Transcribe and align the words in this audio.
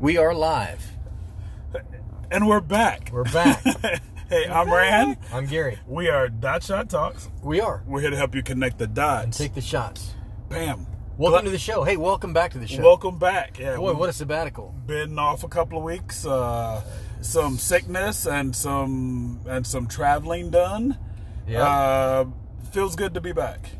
We 0.00 0.16
are 0.18 0.34
live. 0.34 0.84
And 2.30 2.46
we're 2.48 2.60
back. 2.60 3.10
We're 3.12 3.24
back. 3.24 3.62
hey, 4.28 4.46
I'm 4.48 4.70
Rand. 4.72 5.16
I'm 5.32 5.46
Gary. 5.46 5.78
We 5.86 6.08
are 6.08 6.28
Dot 6.28 6.62
Shot 6.62 6.88
Talks. 6.90 7.28
We 7.42 7.60
are. 7.60 7.82
We're 7.86 8.00
here 8.00 8.10
to 8.10 8.16
help 8.16 8.34
you 8.34 8.42
connect 8.42 8.78
the 8.78 8.84
And 8.84 8.94
dots. 8.94 9.38
take 9.38 9.54
the 9.54 9.60
shots. 9.60 10.14
Bam. 10.48 10.86
Welcome 11.16 11.44
to 11.44 11.50
the 11.50 11.58
show. 11.58 11.84
Hey, 11.84 11.96
welcome 11.96 12.32
back 12.32 12.52
to 12.52 12.58
the 12.58 12.66
show. 12.66 12.82
Welcome 12.82 13.18
back. 13.18 13.58
Yeah, 13.58 13.76
Boy, 13.76 13.90
we've 13.90 13.98
what 13.98 14.08
a 14.10 14.12
sabbatical. 14.12 14.74
been 14.84 15.18
off 15.18 15.44
a 15.44 15.48
couple 15.48 15.78
of 15.78 15.84
weeks. 15.84 16.26
Uh, 16.26 16.82
some 17.20 17.56
sickness 17.56 18.26
and 18.26 18.54
some 18.54 19.40
and 19.46 19.64
some 19.66 19.86
traveling 19.86 20.50
done. 20.50 20.98
Yeah. 21.46 21.62
Uh, 21.62 22.24
feels 22.72 22.96
good 22.96 23.14
to 23.14 23.20
be 23.20 23.32
back. 23.32 23.70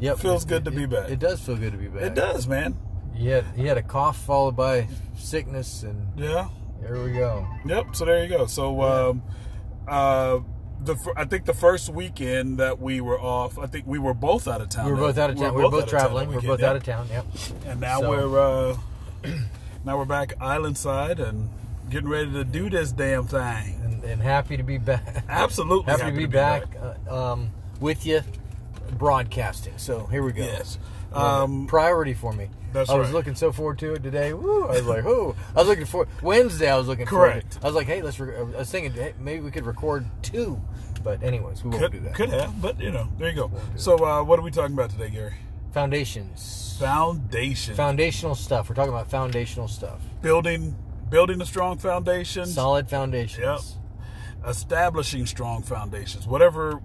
yep. 0.00 0.18
feels 0.18 0.46
good 0.46 0.64
to 0.64 0.70
be 0.70 0.86
back. 0.86 1.10
It 1.10 1.18
does 1.18 1.40
feel 1.40 1.56
good 1.56 1.72
to 1.72 1.78
be 1.78 1.88
back. 1.88 2.02
It 2.02 2.14
does, 2.14 2.48
man. 2.48 2.78
He 3.16 3.28
had, 3.28 3.44
he 3.56 3.66
had 3.66 3.76
a 3.78 3.82
cough 3.82 4.16
followed 4.18 4.56
by 4.56 4.88
sickness, 5.16 5.82
and 5.82 6.06
Yeah. 6.16 6.48
there 6.82 7.02
we 7.02 7.12
go. 7.12 7.46
Yep. 7.64 7.96
So 7.96 8.04
there 8.04 8.22
you 8.22 8.28
go. 8.28 8.46
So 8.46 8.82
um, 8.82 9.22
uh, 9.88 10.40
the 10.84 10.96
I 11.16 11.24
think 11.24 11.46
the 11.46 11.54
first 11.54 11.88
weekend 11.88 12.58
that 12.58 12.80
we 12.80 13.00
were 13.00 13.18
off, 13.18 13.58
I 13.58 13.66
think 13.66 13.86
we 13.86 13.98
were 13.98 14.12
both 14.14 14.46
out 14.46 14.60
of 14.60 14.68
town. 14.68 14.86
We 14.86 14.92
were 14.92 14.98
both 14.98 15.18
out 15.18 15.30
of 15.30 15.36
town. 15.36 15.54
We 15.54 15.62
were 15.62 15.70
both 15.70 15.82
out 15.82 15.84
of 15.84 15.90
town 15.90 15.98
that 15.98 16.00
traveling. 16.02 16.28
We 16.28 16.34
were 16.36 16.42
both 16.42 16.62
out 16.62 16.76
of 16.76 16.84
town. 16.84 17.08
Yep. 17.10 17.26
And 17.66 17.80
now 17.80 18.00
So- 18.00 18.10
we're 18.10 18.38
uh, 18.38 18.76
now 19.84 19.96
we're 19.98 20.04
back 20.04 20.34
island 20.40 20.76
side 20.76 21.18
and 21.18 21.48
getting 21.88 22.08
ready 22.08 22.30
to 22.32 22.44
do 22.44 22.68
this 22.68 22.92
damn 22.92 23.26
thing. 23.26 23.80
And, 23.84 24.04
and 24.04 24.20
happy 24.22 24.56
to 24.58 24.62
be 24.62 24.76
back. 24.78 25.24
Absolutely 25.28 25.90
happy, 25.92 26.10
to 26.10 26.16
be, 26.16 26.26
back, 26.26 26.64
Uh, 27.08 27.32
um, 27.32 27.50
with 27.80 28.04
you, 28.04 28.22
broadcasting. 28.92 29.74
So 29.78 30.06
here 30.06 30.22
we 30.22 30.32
go. 30.32 30.42
Yes. 30.42 30.78
Um, 31.16 31.66
priority 31.66 32.14
for 32.14 32.32
me. 32.32 32.48
that's 32.72 32.90
I 32.90 32.94
was 32.94 33.06
right. 33.08 33.14
looking 33.14 33.34
so 33.34 33.52
forward 33.52 33.78
to 33.80 33.94
it 33.94 34.02
today. 34.02 34.32
Woo! 34.32 34.64
I 34.64 34.72
was 34.72 34.86
like, 34.86 35.04
"Whoo!" 35.04 35.34
I 35.54 35.60
was 35.60 35.68
looking 35.68 35.86
for 35.86 36.06
Wednesday. 36.22 36.70
I 36.70 36.76
was 36.76 36.88
looking 36.88 37.06
Correct. 37.06 37.54
forward. 37.54 37.60
To, 37.60 37.60
I 37.62 37.66
was 37.66 37.74
like, 37.74 37.86
"Hey, 37.86 38.02
let's." 38.02 38.18
Re- 38.20 38.36
I 38.36 38.42
was 38.42 38.70
thinking 38.70 38.92
hey, 38.92 39.14
maybe 39.18 39.40
we 39.42 39.50
could 39.50 39.64
record 39.66 40.04
two, 40.22 40.60
but 41.02 41.22
anyways, 41.22 41.64
we 41.64 41.70
won't 41.70 41.92
do 41.92 42.00
that. 42.00 42.14
could 42.14 42.30
have, 42.30 42.60
but 42.60 42.80
you 42.80 42.90
know, 42.92 43.08
there 43.18 43.30
you 43.30 43.36
go. 43.36 43.50
So 43.76 43.96
uh, 44.04 44.22
what 44.22 44.38
are 44.38 44.42
we 44.42 44.50
talking 44.50 44.74
about 44.74 44.90
today, 44.90 45.10
Gary? 45.10 45.34
Foundations, 45.72 46.76
Foundation. 46.78 47.74
foundational 47.74 48.34
stuff. 48.34 48.68
We're 48.68 48.74
talking 48.74 48.92
about 48.92 49.10
foundational 49.10 49.68
stuff. 49.68 50.00
building 50.22 50.76
building 51.08 51.40
a 51.40 51.46
strong 51.46 51.78
foundation. 51.78 52.46
Solid 52.46 52.88
foundations. 52.90 53.40
Yep. 53.42 53.60
Establishing 54.50 55.26
strong 55.26 55.62
foundations. 55.62 56.26
Whatever 56.26 56.80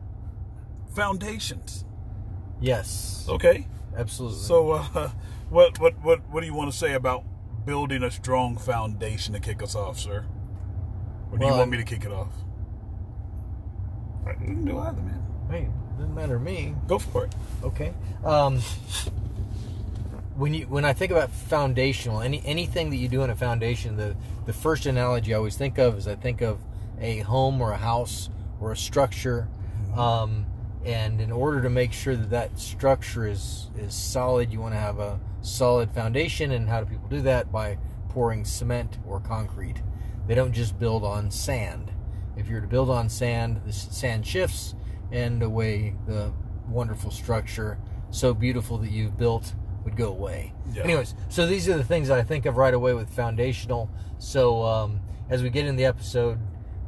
foundations. 0.93 1.85
Yes. 2.59 3.25
Okay. 3.29 3.67
Absolutely. 3.95 4.37
So 4.39 4.71
uh, 4.71 5.09
what 5.49 5.79
what 5.79 6.01
what 6.03 6.19
what 6.29 6.41
do 6.41 6.45
you 6.45 6.53
want 6.53 6.71
to 6.71 6.77
say 6.77 6.93
about 6.93 7.23
building 7.65 8.03
a 8.03 8.11
strong 8.11 8.57
foundation 8.57 9.33
to 9.33 9.39
kick 9.39 9.61
us 9.61 9.75
off, 9.75 9.99
sir? 9.99 10.25
Or 11.31 11.37
do 11.37 11.45
Well, 11.45 11.53
you 11.53 11.57
want 11.59 11.71
me 11.71 11.77
to 11.77 11.83
kick 11.83 12.03
it 12.05 12.11
off? 12.11 12.29
I 14.25 14.33
can 14.33 14.65
do 14.65 14.77
either, 14.79 15.01
man. 15.01 15.23
hey, 15.49 15.67
doesn't 15.97 16.13
matter 16.15 16.35
to 16.37 16.39
me. 16.39 16.75
Go 16.87 16.99
for 16.99 17.25
it. 17.25 17.35
Okay. 17.63 17.93
Um, 18.23 18.59
when 20.35 20.53
you 20.53 20.65
when 20.67 20.85
I 20.85 20.93
think 20.93 21.11
about 21.11 21.29
foundational, 21.31 22.21
any 22.21 22.41
anything 22.45 22.89
that 22.91 22.97
you 22.97 23.07
do 23.07 23.23
in 23.23 23.29
a 23.29 23.35
foundation, 23.35 23.97
the 23.97 24.15
the 24.45 24.53
first 24.53 24.85
analogy 24.85 25.33
I 25.33 25.37
always 25.37 25.57
think 25.57 25.77
of 25.77 25.97
is 25.97 26.07
I 26.07 26.15
think 26.15 26.41
of 26.41 26.59
a 26.99 27.19
home 27.19 27.61
or 27.61 27.71
a 27.71 27.77
house 27.77 28.29
or 28.59 28.71
a 28.71 28.77
structure, 28.77 29.47
um, 29.95 30.45
and 30.85 31.21
in 31.21 31.31
order 31.31 31.61
to 31.61 31.69
make 31.69 31.93
sure 31.93 32.15
that 32.15 32.29
that 32.29 32.59
structure 32.59 33.27
is 33.27 33.69
is 33.77 33.93
solid, 33.93 34.51
you 34.51 34.59
want 34.59 34.73
to 34.73 34.79
have 34.79 34.99
a 34.99 35.19
solid 35.41 35.91
foundation. 35.91 36.51
And 36.51 36.69
how 36.69 36.81
do 36.81 36.89
people 36.89 37.07
do 37.07 37.21
that? 37.21 37.51
By 37.51 37.77
pouring 38.09 38.45
cement 38.45 38.97
or 39.05 39.19
concrete. 39.19 39.81
They 40.27 40.35
don't 40.35 40.53
just 40.53 40.77
build 40.79 41.03
on 41.03 41.31
sand. 41.31 41.91
If 42.35 42.47
you're 42.47 42.61
to 42.61 42.67
build 42.67 42.89
on 42.89 43.09
sand, 43.09 43.61
the 43.65 43.73
sand 43.73 44.25
shifts, 44.25 44.75
and 45.11 45.43
away 45.43 45.95
the 46.07 46.33
wonderful 46.67 47.11
structure, 47.11 47.77
so 48.09 48.33
beautiful 48.33 48.77
that 48.79 48.91
you've 48.91 49.17
built, 49.17 49.53
would 49.83 49.95
go 49.95 50.09
away. 50.09 50.53
Yeah. 50.73 50.83
Anyways, 50.83 51.15
so 51.29 51.47
these 51.47 51.67
are 51.67 51.77
the 51.77 51.83
things 51.83 52.07
that 52.07 52.17
I 52.17 52.23
think 52.23 52.45
of 52.45 52.57
right 52.57 52.73
away 52.73 52.93
with 52.93 53.09
foundational. 53.09 53.89
So 54.19 54.63
um, 54.63 55.01
as 55.29 55.43
we 55.43 55.49
get 55.49 55.65
in 55.65 55.75
the 55.75 55.85
episode, 55.85 56.39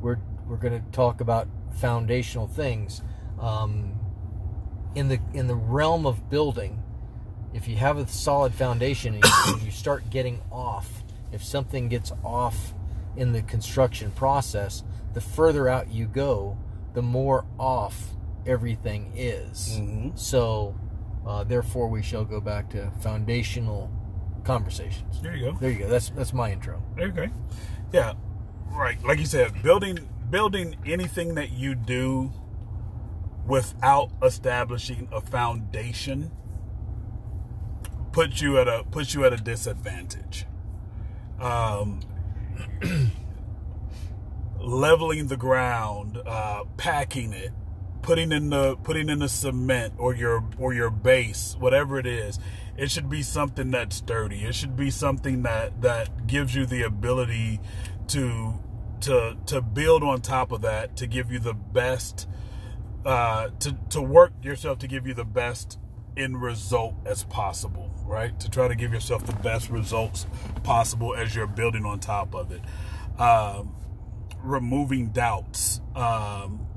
we're 0.02 0.20
we're 0.48 0.58
going 0.58 0.74
to 0.74 0.92
talk 0.92 1.22
about 1.22 1.48
foundational 1.80 2.48
things. 2.48 3.02
Um, 3.44 4.00
in 4.96 5.10
the 5.10 5.20
in 5.34 5.48
the 5.48 5.56
realm 5.56 6.06
of 6.06 6.30
building, 6.30 6.82
if 7.54 7.68
you 7.68 7.76
have 7.76 7.98
a 7.98 8.08
solid 8.08 8.54
foundation 8.54 9.16
and 9.16 9.26
you, 9.26 9.66
you 9.66 9.72
start 9.72 10.10
getting 10.10 10.42
off, 10.52 11.04
if 11.32 11.44
something 11.44 11.90
gets 11.90 12.12
off 12.24 12.74
in 13.18 13.34
the 13.34 13.42
construction 13.42 14.12
process, 14.12 14.84
the 15.14 15.22
further 15.22 15.68
out 15.68 15.92
you 15.92 16.06
go, 16.06 16.58
the 16.94 17.02
more 17.02 17.46
off 17.60 18.12
everything 18.46 19.12
is. 19.16 19.78
Mhm. 19.80 20.18
So, 20.18 20.76
uh, 21.26 21.44
therefore, 21.44 21.88
we 21.90 22.02
shall 22.02 22.26
go 22.26 22.40
back 22.40 22.70
to 22.72 22.92
foundational 23.02 23.92
conversations. 24.44 25.22
There 25.22 25.36
you 25.36 25.52
go. 25.52 25.58
There 25.60 25.70
you 25.72 25.80
go. 25.80 25.88
That's 25.90 26.10
that's 26.12 26.34
my 26.34 26.52
intro. 26.52 26.82
Okay. 27.00 27.30
Yeah. 27.92 28.14
Right. 28.70 29.04
Like 29.04 29.20
you 29.20 29.26
said, 29.26 29.62
building 29.62 30.00
building 30.30 30.76
anything 30.86 31.36
that 31.36 31.52
you 31.52 31.76
do 31.76 32.32
without 33.46 34.12
establishing 34.22 35.08
a 35.12 35.22
foundation 35.22 36.32
puts 38.12 38.42
you 38.42 38.58
at 38.58 38.68
a 38.68 38.84
puts 38.92 39.14
you 39.14 39.26
at 39.26 39.34
a 39.34 39.38
disadvantage. 39.38 40.46
Um, 41.40 42.00
leveling 44.60 45.28
the 45.28 45.36
ground, 45.36 46.18
uh, 46.26 46.64
packing 46.78 47.34
it, 47.34 47.52
putting 48.02 48.32
in 48.32 48.50
the 48.50 48.78
putting 48.78 49.10
in 49.10 49.20
the 49.20 49.28
cement 49.28 49.96
or 49.98 50.16
your 50.16 50.46
or 50.58 50.74
your 50.74 50.90
base, 50.90 51.58
whatever 51.60 52.00
it 52.00 52.06
is, 52.06 52.40
it 52.78 52.90
should 52.90 53.10
be 53.10 53.24
something 53.24 53.72
that's 53.72 53.98
sturdy. 53.98 54.44
It 54.44 54.56
should 54.56 54.76
be 54.76 54.90
something 54.90 55.42
that 55.44 55.82
that 55.82 56.28
gives 56.28 56.56
you 56.56 56.66
the 56.66 56.84
ability 56.84 57.60
to 58.08 58.54
to 59.02 59.38
to 59.48 59.62
build 59.62 60.04
on 60.04 60.22
top 60.22 60.52
of 60.52 60.62
that 60.62 60.96
to 60.98 61.08
give 61.08 61.32
you 61.32 61.40
the 61.40 61.54
best 61.54 62.28
uh, 63.06 63.50
to 63.60 63.78
to 63.90 64.02
work 64.02 64.34
yourself 64.42 64.80
to 64.80 64.88
give 64.88 65.08
you 65.08 65.14
the 65.14 65.26
best 65.26 65.80
end 66.16 66.42
result 66.42 66.96
as 67.06 67.24
possible, 67.24 67.92
right? 68.06 68.40
To 68.40 68.50
try 68.50 68.68
to 68.68 68.76
give 68.76 68.94
yourself 68.94 69.26
the 69.26 69.34
best 69.34 69.70
results 69.70 70.26
possible 70.64 71.16
as 71.16 71.36
you're 71.36 71.48
building 71.48 71.86
on 71.86 72.00
top 72.00 72.36
of 72.36 72.52
it. 72.52 72.62
Um, 73.20 73.76
removing 74.44 75.10
doubts. 75.10 75.82
Um, 75.96 76.68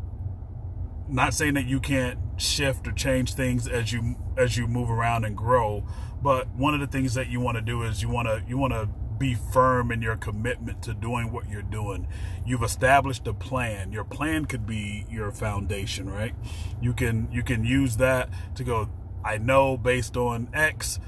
not 1.08 1.34
saying 1.34 1.54
that 1.54 1.66
you 1.66 1.80
can't 1.80 2.18
shift 2.36 2.86
or 2.88 2.92
change 2.92 3.34
things 3.34 3.68
as 3.68 3.92
you 3.92 4.16
as 4.36 4.56
you 4.56 4.66
move 4.66 4.90
around 4.90 5.24
and 5.24 5.36
grow, 5.36 5.86
but 6.22 6.48
one 6.54 6.74
of 6.74 6.80
the 6.80 6.86
things 6.86 7.14
that 7.14 7.28
you 7.28 7.40
want 7.40 7.56
to 7.56 7.62
do 7.62 7.82
is 7.82 8.02
you 8.02 8.08
want 8.08 8.28
to 8.28 8.42
you 8.48 8.58
want 8.58 8.72
to 8.72 8.88
be 9.18 9.34
firm 9.34 9.90
in 9.90 10.02
your 10.02 10.16
commitment 10.16 10.82
to 10.82 10.94
doing 10.94 11.32
what 11.32 11.48
you're 11.48 11.62
doing. 11.62 12.08
You've 12.44 12.62
established 12.62 13.26
a 13.26 13.32
plan. 13.32 13.92
Your 13.92 14.04
plan 14.04 14.44
could 14.46 14.66
be 14.66 15.06
your 15.10 15.30
foundation, 15.30 16.10
right? 16.10 16.34
You 16.80 16.92
can 16.92 17.28
you 17.32 17.42
can 17.42 17.64
use 17.64 17.96
that 17.96 18.28
to 18.56 18.64
go 18.64 18.88
I 19.24 19.38
know 19.38 19.76
based 19.76 20.16
on 20.16 20.48
X 20.54 21.00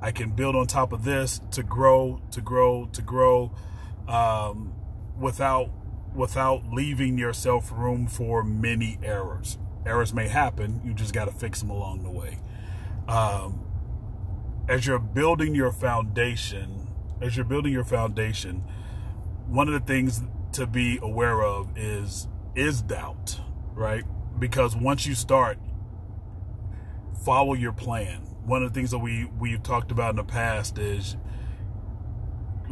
I 0.00 0.12
can 0.12 0.30
build 0.30 0.54
on 0.54 0.66
top 0.66 0.92
of 0.92 1.04
this 1.04 1.40
to 1.52 1.62
grow, 1.62 2.20
to 2.30 2.40
grow, 2.40 2.88
to 2.92 3.02
grow 3.02 3.52
um, 4.06 4.74
without 5.18 5.70
without 6.14 6.72
leaving 6.72 7.18
yourself 7.18 7.70
room 7.72 8.06
for 8.06 8.42
many 8.42 8.98
errors. 9.02 9.58
Errors 9.84 10.14
may 10.14 10.28
happen. 10.28 10.80
You 10.84 10.94
just 10.94 11.12
got 11.12 11.26
to 11.26 11.32
fix 11.32 11.60
them 11.60 11.70
along 11.70 12.02
the 12.02 12.10
way. 12.10 12.38
Um, 13.06 13.60
as 14.68 14.86
you're 14.86 14.98
building 14.98 15.54
your 15.54 15.72
foundation, 15.72 16.85
as 17.20 17.36
you're 17.36 17.44
building 17.44 17.72
your 17.72 17.84
foundation, 17.84 18.62
one 19.46 19.68
of 19.68 19.74
the 19.74 19.80
things 19.80 20.22
to 20.52 20.66
be 20.66 20.98
aware 21.02 21.42
of 21.42 21.76
is 21.76 22.28
is 22.54 22.82
doubt, 22.82 23.40
right? 23.74 24.04
Because 24.38 24.74
once 24.74 25.06
you 25.06 25.14
start, 25.14 25.58
follow 27.24 27.54
your 27.54 27.72
plan. 27.72 28.22
One 28.44 28.62
of 28.62 28.72
the 28.72 28.78
things 28.78 28.90
that 28.90 28.98
we 28.98 29.26
we've 29.38 29.62
talked 29.62 29.90
about 29.90 30.10
in 30.10 30.16
the 30.16 30.24
past 30.24 30.78
is 30.78 31.16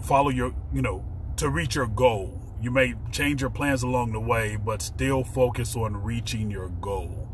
follow 0.02 0.30
your, 0.30 0.54
you 0.72 0.82
know, 0.82 1.04
to 1.36 1.48
reach 1.48 1.74
your 1.74 1.86
goal. 1.86 2.40
You 2.60 2.70
may 2.70 2.94
change 3.12 3.40
your 3.40 3.50
plans 3.50 3.82
along 3.82 4.12
the 4.12 4.20
way, 4.20 4.56
but 4.56 4.80
still 4.80 5.24
focus 5.24 5.76
on 5.76 6.02
reaching 6.02 6.50
your 6.50 6.68
goal. 6.68 7.28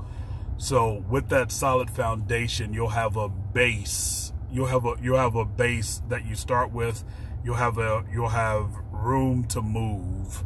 So 0.57 1.05
with 1.09 1.29
that 1.29 1.53
solid 1.53 1.91
foundation, 1.91 2.75
you'll 2.75 2.89
have 2.89 3.17
a 3.17 3.29
base. 3.29 4.33
You'll 4.53 4.67
have 4.67 4.85
a 4.85 4.95
you'll 5.01 5.19
have 5.19 5.37
a 5.37 5.45
base 5.45 6.01
that 6.09 6.27
you 6.27 6.35
start 6.35 6.73
with. 6.73 7.05
You'll 7.45 7.57
have 7.57 7.79
a 7.79 8.05
you'll 8.13 8.29
have 8.31 8.71
room 8.91 9.45
to 9.49 9.63
move, 9.63 10.45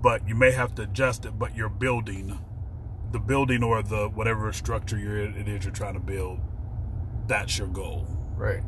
but 0.00 0.26
you 0.28 0.34
may 0.34 0.52
have 0.52 0.74
to 0.76 0.82
adjust 0.82 1.24
it. 1.24 1.38
But 1.38 1.56
you're 1.56 1.68
building 1.68 2.38
the 3.12 3.18
building 3.20 3.62
or 3.62 3.82
the 3.82 4.08
whatever 4.08 4.52
structure 4.52 4.98
you're 4.98 5.18
it 5.18 5.48
is 5.48 5.64
you're 5.64 5.72
trying 5.72 5.94
to 5.94 6.00
build. 6.00 6.40
That's 7.26 7.58
your 7.58 7.68
goal. 7.68 8.06
Right. 8.36 8.62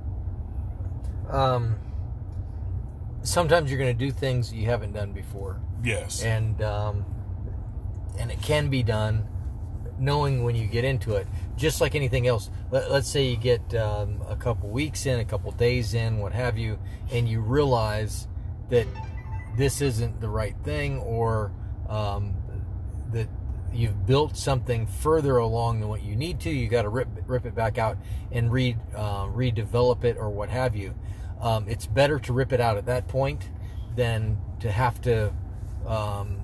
Um, 1.30 1.76
sometimes 3.22 3.70
you're 3.70 3.78
going 3.78 3.96
to 3.96 4.04
do 4.06 4.10
things 4.10 4.52
you 4.52 4.66
haven't 4.66 4.92
done 4.92 5.12
before, 5.12 5.60
Yes. 5.84 6.22
and 6.22 6.60
um, 6.62 7.04
and 8.18 8.30
it 8.30 8.40
can 8.42 8.68
be 8.68 8.82
done 8.82 9.28
knowing 9.98 10.44
when 10.44 10.54
you 10.54 10.66
get 10.66 10.84
into 10.84 11.14
it. 11.16 11.26
Just 11.56 11.80
like 11.80 11.94
anything 11.94 12.26
else, 12.26 12.50
Let, 12.70 12.90
let's 12.90 13.08
say 13.08 13.28
you 13.28 13.36
get 13.36 13.74
um, 13.74 14.22
a 14.28 14.36
couple 14.36 14.68
weeks 14.68 15.06
in, 15.06 15.20
a 15.20 15.24
couple 15.24 15.50
days 15.52 15.94
in, 15.94 16.18
what 16.18 16.32
have 16.32 16.56
you, 16.58 16.78
and 17.12 17.28
you 17.28 17.40
realize 17.40 18.28
that 18.70 18.86
this 19.56 19.80
isn't 19.80 20.20
the 20.20 20.28
right 20.28 20.54
thing, 20.62 20.98
or 21.00 21.52
um, 21.88 22.34
that 23.12 23.28
you've 23.72 24.06
built 24.06 24.36
something 24.36 24.86
further 24.86 25.38
along 25.38 25.80
than 25.80 25.88
what 25.88 26.02
you 26.02 26.16
need 26.16 26.40
to. 26.40 26.50
You 26.50 26.68
got 26.68 26.82
to 26.82 26.88
rip 26.88 27.08
rip 27.26 27.44
it 27.44 27.54
back 27.54 27.78
out 27.78 27.98
and 28.32 28.50
re 28.52 28.76
uh, 28.94 29.26
redevelop 29.26 30.04
it 30.04 30.16
or 30.16 30.30
what 30.30 30.48
have 30.48 30.76
you. 30.76 30.94
Um, 31.40 31.66
it's 31.68 31.86
better 31.86 32.18
to 32.20 32.32
rip 32.32 32.52
it 32.52 32.60
out 32.60 32.76
at 32.76 32.86
that 32.86 33.08
point 33.08 33.50
than 33.94 34.38
to 34.60 34.70
have 34.70 35.00
to 35.02 35.32
um, 35.86 36.40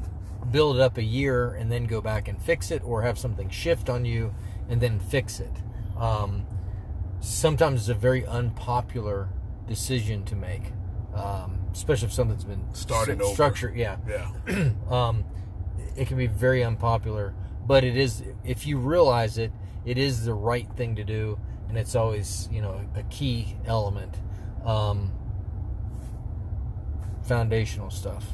build 0.50 0.76
it 0.76 0.82
up 0.82 0.96
a 0.99 1.02
year 1.02 1.50
and 1.55 1.70
then 1.70 1.85
go 1.85 2.00
back 2.00 2.29
and 2.29 2.41
fix 2.41 2.70
it, 2.70 2.82
or 2.85 3.02
have 3.02 3.19
something 3.19 3.49
shift 3.50 3.88
on 3.88 4.05
you 4.05 4.35
and 4.69 4.81
then 4.81 4.99
fix 5.00 5.41
it. 5.41 5.52
Um, 5.99 6.46
sometimes 7.20 7.81
it's 7.82 7.88
a 7.88 7.94
very 7.94 8.26
unpopular 8.26 9.29
decision 9.69 10.25
to 10.25 10.37
make, 10.37 10.73
um, 11.14 11.58
especially 11.73 12.06
if 12.08 12.12
something's 12.12 12.44
been 12.44 12.64
Started 12.75 13.20
s- 13.20 13.25
over. 13.26 13.35
structured. 13.35 13.76
Yeah 13.76 13.96
yeah. 14.08 14.70
um, 14.91 15.25
it 15.96 16.08
can 16.08 16.17
be 16.17 16.26
very 16.26 16.62
unpopular, 16.64 17.35
but 17.67 17.85
it 17.85 17.97
is 17.97 18.23
if 18.44 18.67
you 18.67 18.79
realize 18.79 19.38
it, 19.38 19.52
it 19.85 19.97
is 19.99 20.25
the 20.25 20.35
right 20.35 20.69
thing 20.76 20.97
to 20.97 21.05
do, 21.05 21.38
and 21.69 21.79
it's 21.79 21.94
always 21.94 22.49
you 22.52 22.61
know 22.62 22.81
a 22.97 23.02
key 23.05 23.56
element. 23.67 24.14
Um, 24.64 25.12
foundational 27.23 27.90
stuff. 27.90 28.25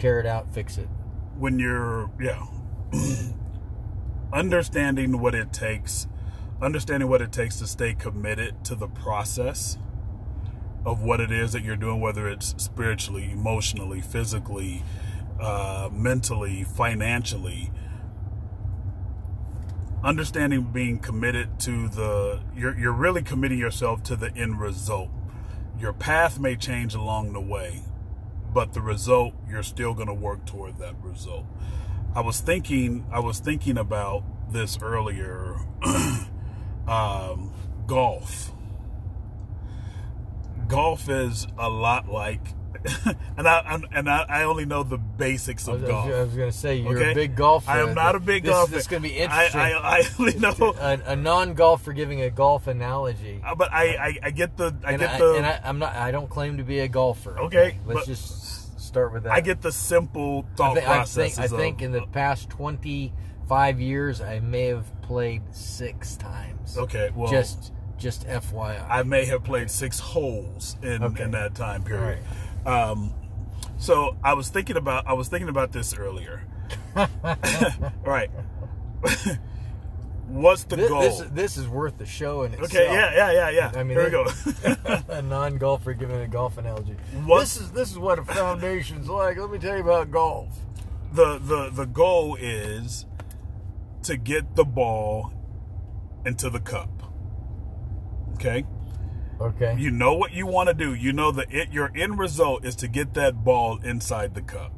Tear 0.00 0.18
it 0.18 0.26
out, 0.26 0.52
fix 0.52 0.78
it. 0.78 0.88
when 1.36 1.58
you're 1.58 2.10
yeah. 2.20 2.46
Understanding 4.32 5.20
what 5.20 5.34
it 5.34 5.52
takes 5.52 6.06
understanding 6.62 7.08
what 7.08 7.22
it 7.22 7.32
takes 7.32 7.58
to 7.58 7.66
stay 7.66 7.94
committed 7.94 8.64
to 8.64 8.74
the 8.74 8.88
process 8.88 9.78
of 10.84 11.02
what 11.02 11.20
it 11.20 11.30
is 11.32 11.52
that 11.52 11.62
you're 11.62 11.76
doing 11.76 12.00
whether 12.00 12.28
it's 12.28 12.54
spiritually 12.58 13.30
emotionally 13.32 14.00
physically 14.00 14.82
uh, 15.40 15.88
mentally 15.92 16.64
financially. 16.64 17.70
Understanding 20.02 20.64
being 20.72 20.98
committed 20.98 21.60
to 21.60 21.88
the 21.88 22.40
you're, 22.56 22.78
you're 22.78 22.92
really 22.92 23.22
committing 23.22 23.58
yourself 23.58 24.02
to 24.04 24.16
the 24.16 24.34
end 24.34 24.60
result. 24.60 25.10
Your 25.78 25.92
path 25.92 26.38
may 26.38 26.56
change 26.56 26.94
along 26.94 27.32
the 27.34 27.40
way 27.40 27.82
but 28.52 28.72
the 28.72 28.80
result 28.80 29.34
you're 29.48 29.62
still 29.62 29.94
going 29.94 30.08
to 30.08 30.14
work 30.14 30.44
toward 30.46 30.78
that 30.78 30.94
result. 31.02 31.46
I 32.14 32.20
was 32.20 32.40
thinking 32.40 33.06
i 33.12 33.20
was 33.20 33.38
thinking 33.38 33.78
about 33.78 34.24
this 34.52 34.78
earlier 34.82 35.56
um, 36.88 37.52
golf. 37.86 38.52
Golf 40.66 41.08
is 41.08 41.46
a 41.58 41.68
lot 41.68 42.08
like 42.08 42.54
and 43.36 43.46
I 43.48 43.58
I'm- 43.60 43.84
and 43.92 44.08
I, 44.08 44.24
I 44.28 44.42
only 44.44 44.64
know 44.64 44.82
the 44.82 44.96
basics 44.98 45.68
I 45.68 45.72
of 45.72 45.82
was, 45.82 45.90
golf. 45.90 46.06
I 46.06 46.22
was 46.22 46.34
going 46.34 46.50
to 46.50 46.56
say 46.56 46.76
you're 46.76 46.96
okay? 46.98 47.12
a 47.12 47.14
big 47.14 47.36
golfer. 47.36 47.70
I 47.70 47.80
am 47.80 47.94
not 47.94 48.14
a 48.14 48.20
big 48.20 48.42
this, 48.44 48.52
golfer. 48.52 48.72
This 48.72 48.82
is 48.82 48.86
going 48.88 49.02
to 49.02 49.08
be 49.08 49.16
interesting. 49.16 49.60
I, 49.60 49.72
I 49.72 50.02
only 50.18 50.38
know, 50.38 50.54
a, 50.78 51.00
a 51.12 51.16
non-golfer 51.16 51.92
giving 51.92 52.22
a 52.22 52.30
golf 52.30 52.66
analogy. 52.66 53.40
uh, 53.44 53.54
but 53.54 53.72
I, 53.72 53.84
I, 53.96 54.18
I 54.24 54.30
get 54.30 54.56
the 54.56 54.74
I 54.84 54.92
and 54.92 55.00
get 55.00 55.10
I, 55.10 55.18
the 55.18 55.34
and 55.34 55.46
I, 55.46 55.60
I'm 55.64 55.78
not. 55.78 55.94
I 55.94 56.10
don't 56.10 56.30
claim 56.30 56.56
to 56.58 56.64
be 56.64 56.78
a 56.80 56.88
golfer. 56.88 57.38
Okay, 57.38 57.78
let's 57.86 58.06
just 58.06 58.80
start 58.80 59.12
with 59.12 59.24
that. 59.24 59.32
I 59.32 59.40
get 59.40 59.60
the 59.62 59.72
simple 59.72 60.46
thought 60.56 60.78
I 60.78 60.80
think, 60.80 60.88
I 60.88 61.04
think, 61.04 61.38
I 61.38 61.46
think 61.48 61.78
of- 61.80 61.84
in 61.86 61.92
the 61.92 62.06
past 62.08 62.48
25 62.50 63.80
years, 63.80 64.20
I 64.20 64.40
may 64.40 64.66
have 64.66 64.86
played 65.02 65.42
six 65.52 66.16
times. 66.16 66.76
okay, 66.78 67.10
well, 67.14 67.30
just 67.30 67.72
just 67.98 68.26
FYI. 68.26 68.82
I 68.88 69.02
may 69.02 69.26
have 69.26 69.44
played 69.44 69.70
six 69.70 69.98
holes 69.98 70.76
in, 70.82 71.02
Okay. 71.04 71.24
in 71.24 71.32
that 71.32 71.54
time 71.54 71.84
period. 71.84 72.18
Um, 72.66 73.14
so 73.78 74.16
I 74.22 74.34
was 74.34 74.48
thinking 74.48 74.76
about 74.76 75.06
I 75.06 75.12
was 75.14 75.28
thinking 75.28 75.48
about 75.48 75.72
this 75.72 75.94
earlier. 75.94 76.44
right. 78.04 78.30
What's 80.28 80.62
the 80.64 80.76
this, 80.76 80.88
goal? 80.88 81.00
this, 81.00 81.20
this 81.32 81.56
is 81.56 81.66
worth 81.66 81.98
the 81.98 82.06
show 82.06 82.42
in 82.44 82.52
itself. 82.52 82.72
okay, 82.72 82.92
yeah, 82.92 83.12
yeah, 83.16 83.32
yeah, 83.32 83.50
yeah. 83.50 83.72
I 83.74 83.82
mean, 83.82 83.96
Here 83.98 84.04
we 84.04 84.10
go. 84.10 84.26
a 85.08 85.22
non-golfer 85.22 85.92
giving 85.94 86.20
a 86.20 86.28
golf 86.28 86.56
analogy. 86.56 86.94
What- 87.24 87.40
This 87.40 87.56
is 87.60 87.72
this 87.72 87.90
is 87.90 87.98
what 87.98 88.18
a 88.20 88.24
foundation's 88.24 89.08
like. 89.08 89.38
Let 89.38 89.50
me 89.50 89.58
tell 89.58 89.76
you 89.76 89.82
about 89.82 90.10
golf. 90.12 90.56
the 91.12 91.38
the 91.38 91.70
the 91.70 91.86
goal 91.86 92.36
is 92.38 93.06
to 94.04 94.16
get 94.16 94.54
the 94.54 94.64
ball 94.64 95.32
into 96.24 96.48
the 96.48 96.60
cup. 96.60 96.90
Okay? 98.34 98.64
Okay. 99.40 99.74
You 99.78 99.90
know 99.90 100.14
what 100.14 100.32
you 100.32 100.46
want 100.46 100.68
to 100.68 100.74
do. 100.74 100.92
You 100.94 101.12
know 101.14 101.30
that 101.32 101.50
it, 101.52 101.72
your 101.72 101.90
end 101.96 102.18
result 102.18 102.64
is 102.64 102.76
to 102.76 102.88
get 102.88 103.14
that 103.14 103.42
ball 103.42 103.78
inside 103.82 104.34
the 104.34 104.42
cup. 104.42 104.72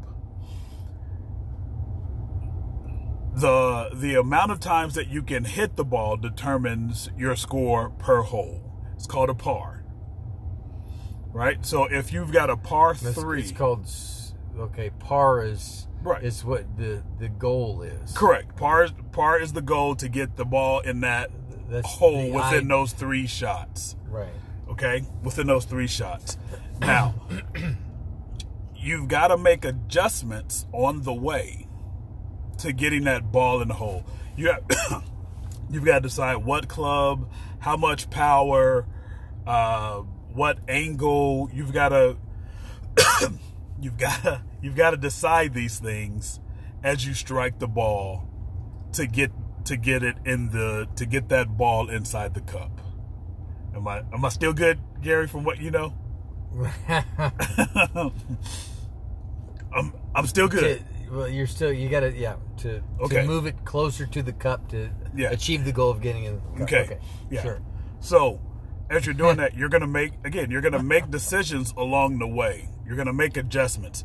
The 3.35 3.91
the 3.95 4.15
amount 4.17 4.53
of 4.53 4.61
times 4.61 4.95
that 4.95 5.09
you 5.09 5.23
can 5.23 5.45
hit 5.45 5.77
the 5.77 5.85
ball 5.85 6.17
determines 6.17 7.11
your 7.17 7.35
score 7.35 7.91
per 7.91 8.23
hole. 8.23 8.63
It's 8.95 9.07
called 9.07 9.31
a 9.31 9.35
par. 9.35 9.85
Right? 11.33 11.65
So 11.65 11.85
if 11.85 12.13
you've 12.13 12.31
got 12.31 12.51
a 12.51 12.57
par 12.59 12.95
3 12.95 13.41
It's 13.41 13.53
called 13.53 13.89
okay. 14.59 14.91
Par 14.99 15.43
is 15.45 15.89
Right. 16.03 16.23
is 16.23 16.45
what 16.45 16.77
the 16.77 17.03
the 17.19 17.29
goal 17.31 17.81
is. 17.83 18.13
correct. 18.13 18.55
Par 18.57 18.85
is, 18.85 18.93
par 19.13 19.41
is 19.41 19.55
the 19.55 19.63
goal 19.63 19.95
to 19.97 20.09
get 20.09 20.37
the 20.37 20.45
ball 20.45 20.81
in 20.81 21.01
that 21.01 21.31
That's 21.71 21.87
hole 21.89 22.31
within 22.31 22.71
I- 22.71 22.77
those 22.77 22.93
3 22.93 23.27
shots. 23.27 23.97
Right. 24.09 24.29
Okay 24.83 25.05
within 25.23 25.47
those 25.47 25.65
three 25.65 25.87
shots. 25.87 26.37
Now 26.81 27.15
you've 28.77 29.09
got 29.09 29.29
to 29.29 29.37
make 29.37 29.65
adjustments 29.65 30.67
on 30.73 31.03
the 31.03 31.13
way 31.13 31.67
to 32.59 32.73
getting 32.73 33.05
that 33.05 33.33
ball 33.33 33.63
in 33.63 33.69
the 33.69 33.75
hole. 33.75 34.05
You 34.37 34.49
have, 34.49 35.05
you've 35.71 35.85
got 35.85 35.97
to 35.97 36.01
decide 36.01 36.37
what 36.37 36.69
club 36.69 37.31
how 37.61 37.77
much 37.77 38.11
power 38.11 38.87
uh, 39.47 39.99
what 40.33 40.59
angle. 40.69 41.51
You've 41.53 41.73
got 41.73 41.91
to 41.91 42.17
you've 43.81 43.99
got 43.99 44.23
to 44.23 44.43
you've 44.61 44.77
got 44.77 44.91
to 44.91 44.97
decide 44.97 45.55
these 45.55 45.79
things 45.79 46.41
as 46.83 47.07
you 47.07 47.15
strike 47.15 47.61
the 47.61 47.69
ball 47.69 48.29
to 48.93 49.07
get 49.07 49.31
to 49.65 49.77
get 49.77 50.03
it 50.03 50.17
in 50.25 50.51
the 50.51 50.89
to 50.97 51.07
get 51.07 51.29
that 51.29 51.57
ball 51.57 51.89
inside 51.89 52.35
the 52.35 52.41
cup 52.41 52.81
Am 53.75 53.87
I 53.89 54.03
am 54.13 54.25
I 54.25 54.29
still 54.29 54.53
good, 54.53 54.79
Gary? 55.03 55.27
From 55.27 55.45
what 55.45 55.59
you 55.61 55.71
know, 55.71 55.95
I'm 59.75 59.93
I'm 60.15 60.27
still 60.27 60.49
good. 60.49 60.79
To- 60.79 60.85
well, 61.15 61.29
you're 61.29 61.47
still 61.47 61.73
you 61.73 61.89
gotta 61.89 62.13
yeah 62.13 62.37
to 62.59 62.83
Okay. 63.01 63.17
to 63.23 63.27
move 63.27 63.47
it 63.47 63.65
closer 63.65 64.07
to 64.07 64.23
the 64.23 64.33
cup 64.33 64.69
to 64.71 64.91
Yeah. 65.15 65.31
achieve 65.31 65.65
the 65.65 65.73
goal 65.73 65.91
of 65.91 66.01
getting 66.01 66.25
in. 66.25 66.41
The 66.57 66.61
cup. 66.67 66.73
Okay. 66.87 66.99
Yeah. 67.31 67.43
Sure. 67.43 67.63
So 68.01 68.41
as 68.91 69.05
you're 69.07 69.15
doing 69.15 69.37
that, 69.43 69.55
you're 69.57 69.69
gonna 69.69 69.87
make 69.87 70.13
again. 70.25 70.51
You're 70.51 70.61
gonna 70.63 70.83
make 70.83 71.11
decisions 71.11 71.73
along 71.77 72.19
the 72.19 72.27
way. 72.29 72.69
You're 72.87 72.97
gonna 72.97 73.13
make 73.13 73.37
adjustments. 73.37 74.05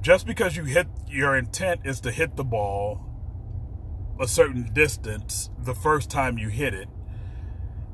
Just 0.00 0.26
because 0.26 0.56
you 0.56 0.64
hit 0.64 0.86
your 1.08 1.36
intent 1.36 1.80
is 1.84 2.00
to 2.00 2.10
hit 2.10 2.36
the 2.36 2.44
ball 2.44 3.00
a 4.20 4.28
certain 4.28 4.70
distance 4.72 5.50
the 5.58 5.74
first 5.74 6.10
time 6.10 6.36
you 6.38 6.48
hit 6.48 6.74
it, 6.74 6.88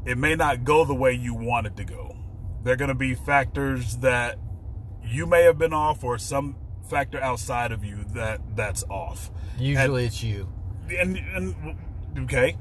it 0.04 0.18
may 0.18 0.34
not 0.34 0.64
go 0.64 0.84
the 0.84 0.94
way 0.94 1.12
you 1.12 1.34
want 1.34 1.66
it 1.66 1.76
to 1.76 1.84
go. 1.84 2.16
There 2.62 2.72
are 2.72 2.76
going 2.76 2.88
to 2.88 2.94
be 2.94 3.14
factors 3.14 3.98
that 3.98 4.38
you 5.02 5.26
may 5.26 5.42
have 5.42 5.58
been 5.58 5.72
off, 5.72 6.04
or 6.04 6.18
some 6.18 6.56
factor 6.88 7.20
outside 7.20 7.72
of 7.72 7.84
you 7.84 8.04
that 8.14 8.40
that's 8.56 8.84
off. 8.84 9.30
Usually 9.58 10.06
it's 10.06 10.22
you. 10.22 10.48
And, 10.98 11.16
and 11.16 11.76
okay, 12.18 12.56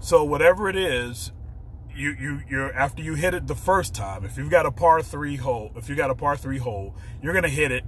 so 0.00 0.22
whatever 0.24 0.68
it 0.68 0.76
is, 0.76 1.32
you 1.94 2.14
you 2.20 2.40
you're 2.48 2.72
after 2.74 3.02
you 3.02 3.14
hit 3.14 3.34
it 3.34 3.46
the 3.46 3.54
first 3.54 3.94
time. 3.94 4.24
If 4.24 4.36
you've 4.36 4.50
got 4.50 4.66
a 4.66 4.70
par 4.70 5.02
three 5.02 5.36
hole, 5.36 5.72
if 5.76 5.88
you 5.88 5.96
got 5.96 6.10
a 6.10 6.14
par 6.14 6.36
three 6.36 6.58
hole, 6.58 6.94
you're 7.22 7.32
going 7.32 7.42
to 7.42 7.48
hit 7.48 7.72
it. 7.72 7.84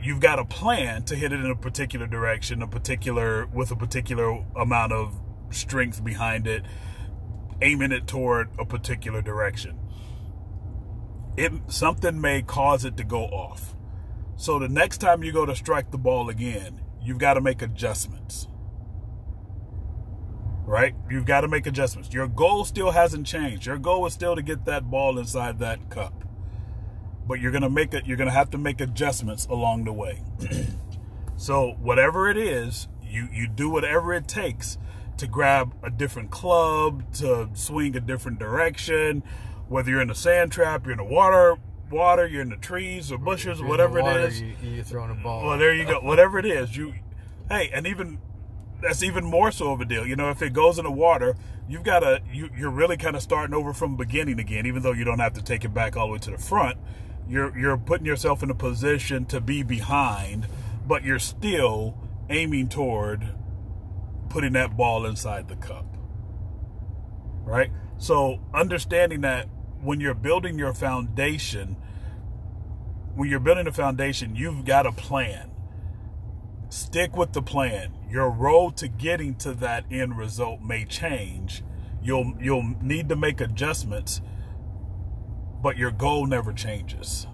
You've 0.00 0.20
got 0.20 0.38
a 0.38 0.44
plan 0.44 1.02
to 1.04 1.16
hit 1.16 1.32
it 1.32 1.40
in 1.40 1.50
a 1.50 1.56
particular 1.56 2.06
direction, 2.06 2.62
a 2.62 2.68
particular 2.68 3.46
with 3.46 3.72
a 3.72 3.76
particular 3.76 4.44
amount 4.54 4.92
of 4.92 5.20
strength 5.50 6.04
behind 6.04 6.46
it 6.46 6.64
aiming 7.62 7.92
it 7.92 8.06
toward 8.06 8.50
a 8.58 8.64
particular 8.64 9.22
direction. 9.22 9.78
It 11.36 11.52
something 11.68 12.20
may 12.20 12.42
cause 12.42 12.84
it 12.84 12.96
to 12.98 13.04
go 13.04 13.24
off. 13.24 13.76
So 14.36 14.58
the 14.58 14.68
next 14.68 14.98
time 14.98 15.22
you 15.24 15.32
go 15.32 15.46
to 15.46 15.56
strike 15.56 15.90
the 15.90 15.98
ball 15.98 16.28
again, 16.30 16.80
you've 17.02 17.18
got 17.18 17.34
to 17.34 17.40
make 17.40 17.62
adjustments. 17.62 18.48
Right? 20.66 20.94
You've 21.10 21.26
got 21.26 21.42
to 21.42 21.48
make 21.48 21.66
adjustments. 21.66 22.12
Your 22.12 22.28
goal 22.28 22.64
still 22.64 22.92
hasn't 22.92 23.26
changed. 23.26 23.66
Your 23.66 23.78
goal 23.78 24.06
is 24.06 24.12
still 24.14 24.36
to 24.36 24.42
get 24.42 24.64
that 24.66 24.90
ball 24.90 25.18
inside 25.18 25.58
that 25.60 25.90
cup. 25.90 26.24
but 27.26 27.40
you're 27.40 27.52
gonna 27.52 27.70
make 27.70 27.94
it. 27.94 28.06
You're 28.06 28.16
gonna 28.16 28.30
have 28.32 28.50
to 28.50 28.58
make 28.58 28.80
adjustments 28.80 29.46
along 29.46 29.84
the 29.84 29.92
way. 29.92 30.22
so 31.36 31.72
whatever 31.80 32.28
it 32.30 32.36
is, 32.38 32.88
you 33.02 33.28
you 33.32 33.46
do 33.48 33.68
whatever 33.70 34.14
it 34.14 34.26
takes 34.28 34.78
to 35.18 35.26
grab 35.26 35.74
a 35.82 35.90
different 35.90 36.30
club, 36.30 37.12
to 37.14 37.48
swing 37.54 37.96
a 37.96 38.00
different 38.00 38.38
direction, 38.38 39.22
whether 39.68 39.90
you're 39.90 40.00
in 40.00 40.10
a 40.10 40.14
sand 40.14 40.52
trap, 40.52 40.84
you're 40.84 40.92
in 40.92 40.98
the 40.98 41.04
water, 41.04 41.56
water, 41.90 42.26
you're 42.26 42.42
in 42.42 42.50
the 42.50 42.56
trees 42.56 43.12
or 43.12 43.18
bushes, 43.18 43.62
whatever 43.62 44.00
water, 44.00 44.20
it 44.20 44.28
is. 44.28 44.40
You, 44.40 44.54
you're 44.62 44.84
throwing 44.84 45.10
a 45.10 45.14
ball. 45.14 45.46
Well, 45.46 45.58
there 45.58 45.74
you 45.74 45.84
go. 45.84 46.00
Whatever 46.00 46.38
it 46.38 46.46
is, 46.46 46.76
you, 46.76 46.94
hey, 47.48 47.70
and 47.72 47.86
even 47.86 48.18
that's 48.80 49.02
even 49.02 49.24
more 49.24 49.50
so 49.50 49.72
of 49.72 49.80
a 49.80 49.84
deal. 49.84 50.06
You 50.06 50.16
know, 50.16 50.30
if 50.30 50.40
it 50.42 50.52
goes 50.52 50.78
in 50.78 50.84
the 50.84 50.90
water, 50.90 51.36
you've 51.68 51.82
got 51.82 52.00
to 52.00 52.22
you, 52.32 52.48
you're 52.56 52.70
really 52.70 52.96
kind 52.96 53.16
of 53.16 53.22
starting 53.22 53.54
over 53.54 53.72
from 53.72 53.96
beginning 53.96 54.38
again. 54.38 54.66
Even 54.66 54.82
though 54.82 54.92
you 54.92 55.04
don't 55.04 55.18
have 55.18 55.34
to 55.34 55.42
take 55.42 55.64
it 55.64 55.74
back 55.74 55.96
all 55.96 56.06
the 56.06 56.12
way 56.14 56.18
to 56.20 56.30
the 56.30 56.38
front, 56.38 56.78
you're 57.28 57.56
you're 57.58 57.76
putting 57.76 58.06
yourself 58.06 58.42
in 58.42 58.50
a 58.50 58.54
position 58.54 59.24
to 59.26 59.40
be 59.40 59.62
behind, 59.62 60.46
but 60.86 61.02
you're 61.02 61.18
still 61.18 61.96
aiming 62.30 62.68
toward 62.68 63.34
putting 64.28 64.52
that 64.54 64.76
ball 64.76 65.06
inside 65.06 65.48
the 65.48 65.56
cup. 65.56 65.96
Right? 67.44 67.70
So, 67.98 68.40
understanding 68.54 69.22
that 69.22 69.48
when 69.80 70.00
you're 70.00 70.14
building 70.14 70.58
your 70.58 70.74
foundation, 70.74 71.76
when 73.14 73.28
you're 73.28 73.40
building 73.40 73.66
a 73.66 73.72
foundation, 73.72 74.36
you've 74.36 74.64
got 74.64 74.86
a 74.86 74.92
plan. 74.92 75.50
Stick 76.68 77.16
with 77.16 77.32
the 77.32 77.42
plan. 77.42 77.94
Your 78.10 78.30
road 78.30 78.76
to 78.78 78.88
getting 78.88 79.34
to 79.36 79.52
that 79.54 79.84
end 79.90 80.16
result 80.16 80.60
may 80.60 80.84
change. 80.84 81.62
You'll 82.02 82.34
you'll 82.40 82.74
need 82.80 83.08
to 83.08 83.16
make 83.16 83.40
adjustments, 83.40 84.20
but 85.62 85.76
your 85.76 85.90
goal 85.90 86.26
never 86.26 86.52
changes. 86.52 87.26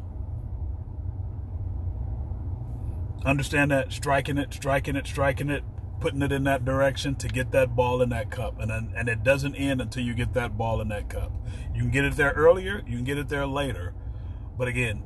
Understand 3.24 3.70
that 3.70 3.92
striking 3.92 4.38
it, 4.38 4.52
striking 4.52 4.96
it, 4.96 5.06
striking 5.06 5.48
it, 5.48 5.64
putting 6.00 6.22
it 6.22 6.32
in 6.32 6.44
that 6.44 6.64
direction 6.64 7.14
to 7.16 7.28
get 7.28 7.50
that 7.52 7.74
ball 7.74 8.02
in 8.02 8.10
that 8.10 8.30
cup. 8.30 8.60
And 8.60 8.70
then, 8.70 8.92
and 8.96 9.08
it 9.08 9.22
doesn't 9.22 9.54
end 9.54 9.80
until 9.80 10.02
you 10.02 10.14
get 10.14 10.34
that 10.34 10.56
ball 10.56 10.80
in 10.80 10.88
that 10.88 11.08
cup. 11.08 11.32
You 11.74 11.82
can 11.82 11.90
get 11.90 12.04
it 12.04 12.16
there 12.16 12.32
earlier, 12.32 12.82
you 12.86 12.96
can 12.96 13.04
get 13.04 13.18
it 13.18 13.28
there 13.28 13.46
later. 13.46 13.94
But 14.56 14.68
again, 14.68 15.02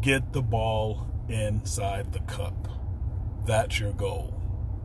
get 0.00 0.32
the 0.32 0.42
ball 0.42 1.06
inside 1.28 2.12
the 2.12 2.20
cup. 2.20 2.68
That's 3.46 3.78
your 3.78 3.92
goal. 3.92 4.40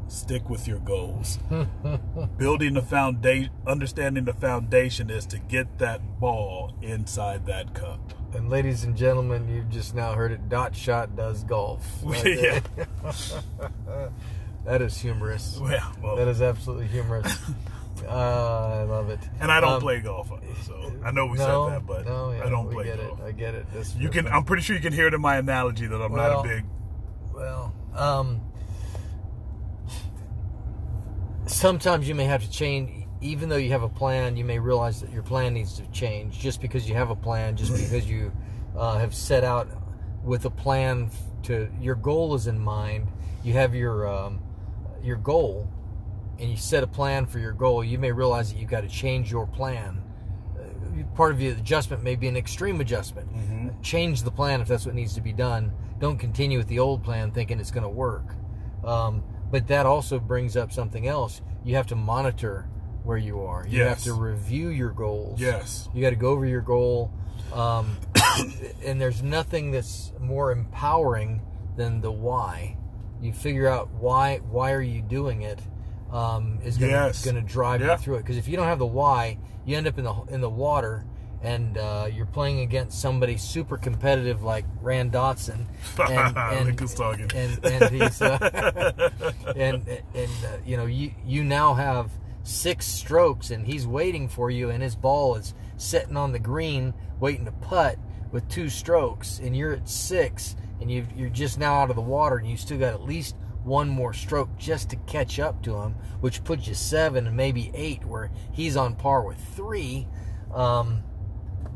Stick 0.07 0.49
with 0.49 0.67
your 0.67 0.79
goals. 0.79 1.37
Building 2.37 2.73
the 2.73 2.81
foundation, 2.81 3.51
understanding 3.67 4.25
the 4.25 4.33
foundation 4.33 5.09
is 5.09 5.25
to 5.27 5.37
get 5.37 5.77
that 5.77 6.19
ball 6.19 6.73
inside 6.81 7.45
that 7.45 7.75
cup. 7.75 8.13
And 8.33 8.49
ladies 8.49 8.83
and 8.83 8.95
gentlemen, 8.95 9.47
you've 9.47 9.69
just 9.69 9.93
now 9.93 10.13
heard 10.13 10.31
it. 10.31 10.49
Dot 10.49 10.75
shot 10.75 11.15
does 11.15 11.43
golf. 11.43 11.85
Right 12.03 12.25
yeah. 12.25 12.59
that 14.69 14.81
is 14.81 14.97
humorous. 14.97 15.57
Well, 15.61 15.93
well, 16.01 16.15
That 16.15 16.27
is 16.27 16.41
absolutely 16.41 16.87
humorous. 16.87 17.25
uh, 18.07 18.09
I 18.79 18.83
love 18.83 19.09
it. 19.09 19.19
and 19.41 19.51
I 19.51 19.59
don't 19.59 19.73
Um, 19.73 19.81
play 19.81 19.99
golf, 19.99 20.29
so 20.65 20.93
I 21.03 21.11
know 21.11 21.25
we 21.25 21.37
no, 21.39 21.67
said 21.69 21.73
that, 21.75 21.87
but 21.87 22.05
no, 22.05 22.31
yeah, 22.31 22.45
I 22.45 22.49
don't 22.49 22.69
play 22.71 22.85
get 22.85 22.97
golf. 22.99 23.19
It. 23.19 23.25
I 23.25 23.31
get 23.31 23.55
it. 23.55 23.65
That's 23.73 23.95
You 23.95 24.09
can. 24.09 24.27
I'm 24.27 24.43
pretty 24.45 24.61
sure 24.63 24.75
you 24.75 24.81
can 24.81 24.93
hear 24.93 25.07
it 25.07 25.13
in 25.13 25.21
my 25.21 25.37
analogy 25.37 25.87
that 25.87 26.01
I'm 26.01 26.11
Well, 26.11 26.31
not 26.33 26.45
a 26.45 26.47
big. 26.47 26.65
Well, 27.33 27.73
um, 27.95 28.41
sometimes 31.47 32.07
you 32.07 32.15
may 32.15 32.25
have 32.25 32.43
to 32.43 32.49
change. 32.51 33.05
Even 33.21 33.49
though 33.49 33.57
you 33.57 33.71
have 33.71 33.83
a 33.83 33.89
plan, 33.89 34.37
you 34.37 34.45
may 34.45 34.59
realize 34.59 35.01
that 35.01 35.11
your 35.11 35.23
plan 35.23 35.53
needs 35.53 35.73
to 35.73 35.85
change. 35.91 36.39
Just 36.39 36.61
because 36.61 36.87
you 36.87 36.95
have 36.95 37.09
a 37.09 37.15
plan, 37.15 37.57
just 37.57 37.73
because 37.73 38.09
you 38.09 38.31
uh, 38.77 38.97
have 38.97 39.13
set 39.13 39.43
out 39.43 39.67
with 40.23 40.45
a 40.45 40.49
plan 40.49 41.09
to 41.43 41.69
your 41.81 41.95
goal 41.95 42.33
is 42.35 42.47
in 42.47 42.57
mind. 42.59 43.07
You 43.43 43.53
have 43.53 43.75
your 43.75 44.07
um, 44.07 44.39
your 45.03 45.17
goal, 45.17 45.67
and 46.39 46.49
you 46.49 46.57
set 46.57 46.83
a 46.83 46.87
plan 46.87 47.25
for 47.25 47.39
your 47.39 47.53
goal. 47.53 47.83
You 47.83 47.97
may 47.99 48.11
realize 48.11 48.51
that 48.51 48.59
you've 48.59 48.69
got 48.69 48.81
to 48.81 48.87
change 48.89 49.31
your 49.31 49.45
plan. 49.47 50.01
Uh, 50.57 51.03
part 51.15 51.31
of 51.31 51.37
the 51.39 51.49
adjustment 51.49 52.03
may 52.03 52.15
be 52.15 52.27
an 52.27 52.37
extreme 52.37 52.81
adjustment. 52.81 53.29
Change 53.83 54.23
the 54.23 54.31
plan 54.31 54.61
if 54.61 54.67
that's 54.67 54.85
what 54.85 54.95
needs 54.95 55.13
to 55.15 55.21
be 55.21 55.33
done. 55.33 55.71
Don't 55.99 56.17
continue 56.17 56.57
with 56.57 56.67
the 56.67 56.79
old 56.79 57.03
plan 57.03 57.31
thinking 57.31 57.59
it's 57.59 57.71
going 57.71 57.83
to 57.83 57.89
work. 57.89 58.35
Um, 58.83 59.23
but 59.51 59.67
that 59.67 59.85
also 59.85 60.19
brings 60.19 60.55
up 60.55 60.71
something 60.71 61.07
else. 61.07 61.41
You 61.63 61.75
have 61.75 61.87
to 61.87 61.95
monitor 61.95 62.69
where 63.03 63.17
you 63.17 63.41
are. 63.41 63.65
You 63.67 63.79
Yes. 63.79 64.05
have 64.05 64.15
to 64.15 64.21
review 64.21 64.69
your 64.69 64.91
goals. 64.91 65.39
Yes. 65.41 65.89
You 65.93 66.01
got 66.01 66.11
to 66.11 66.15
go 66.15 66.29
over 66.29 66.45
your 66.45 66.61
goal. 66.61 67.11
Um, 67.53 67.97
and 68.85 69.01
there's 69.01 69.23
nothing 69.23 69.71
that's 69.71 70.13
more 70.19 70.51
empowering 70.51 71.41
than 71.75 72.01
the 72.01 72.11
why. 72.11 72.77
You 73.21 73.33
figure 73.33 73.67
out 73.67 73.89
why 73.91 74.37
why 74.49 74.71
are 74.71 74.81
you 74.81 75.01
doing 75.01 75.41
it 75.41 75.59
um, 76.11 76.59
is 76.63 76.77
gonna, 76.77 76.91
Yes. 76.91 77.23
gonna 77.25 77.41
drive 77.41 77.81
Yeah. 77.81 77.91
you 77.91 77.97
through 77.97 78.15
it. 78.15 78.19
Because 78.19 78.37
if 78.37 78.47
you 78.47 78.55
don't 78.57 78.65
have 78.67 78.79
the 78.79 78.85
why, 78.87 79.37
you 79.65 79.77
end 79.77 79.87
up 79.87 79.97
in 79.97 80.03
the 80.05 80.13
in 80.29 80.41
the 80.41 80.49
water 80.49 81.05
and 81.41 81.77
uh, 81.77 82.07
you're 82.13 82.25
playing 82.25 82.59
against 82.61 82.99
somebody 82.99 83.37
super 83.37 83.77
competitive 83.77 84.43
like 84.43 84.65
Rand 84.81 85.11
Dotson. 85.13 85.65
And, 86.09 86.79
who's 86.79 86.93
talking. 86.93 87.29
and 87.35 87.63
and 87.65 87.89
he's 88.01 88.21
uh, 88.21 89.11
and 89.55 89.87
and 90.13 90.31
uh, 90.45 90.57
you 90.65 90.77
know 90.77 90.85
you 90.85 91.11
you 91.25 91.43
now 91.43 91.73
have 91.75 92.11
six 92.43 92.85
strokes 92.85 93.51
and 93.51 93.65
he's 93.67 93.85
waiting 93.85 94.27
for 94.27 94.49
you 94.49 94.69
and 94.69 94.81
his 94.81 94.95
ball 94.95 95.35
is 95.35 95.53
sitting 95.77 96.17
on 96.17 96.31
the 96.31 96.39
green 96.39 96.93
waiting 97.19 97.45
to 97.45 97.51
putt 97.51 97.97
with 98.31 98.47
two 98.49 98.69
strokes 98.69 99.39
and 99.43 99.55
you're 99.55 99.73
at 99.73 99.87
six 99.87 100.55
and 100.81 100.89
you 100.91 101.05
you're 101.15 101.29
just 101.29 101.57
now 101.59 101.75
out 101.75 101.89
of 101.89 101.95
the 101.95 102.01
water 102.01 102.37
and 102.37 102.49
you 102.49 102.57
still 102.57 102.77
got 102.77 102.93
at 102.93 103.01
least 103.03 103.35
one 103.63 103.89
more 103.89 104.13
stroke 104.13 104.49
just 104.57 104.89
to 104.89 104.95
catch 105.07 105.39
up 105.39 105.61
to 105.63 105.75
him 105.77 105.93
which 106.21 106.43
puts 106.43 106.67
you 106.67 106.73
seven 106.73 107.27
and 107.27 107.35
maybe 107.35 107.71
eight 107.73 108.03
where 108.05 108.31
he's 108.53 108.77
on 108.77 108.95
par 108.95 109.23
with 109.23 109.37
three 109.55 110.07
um, 110.53 111.03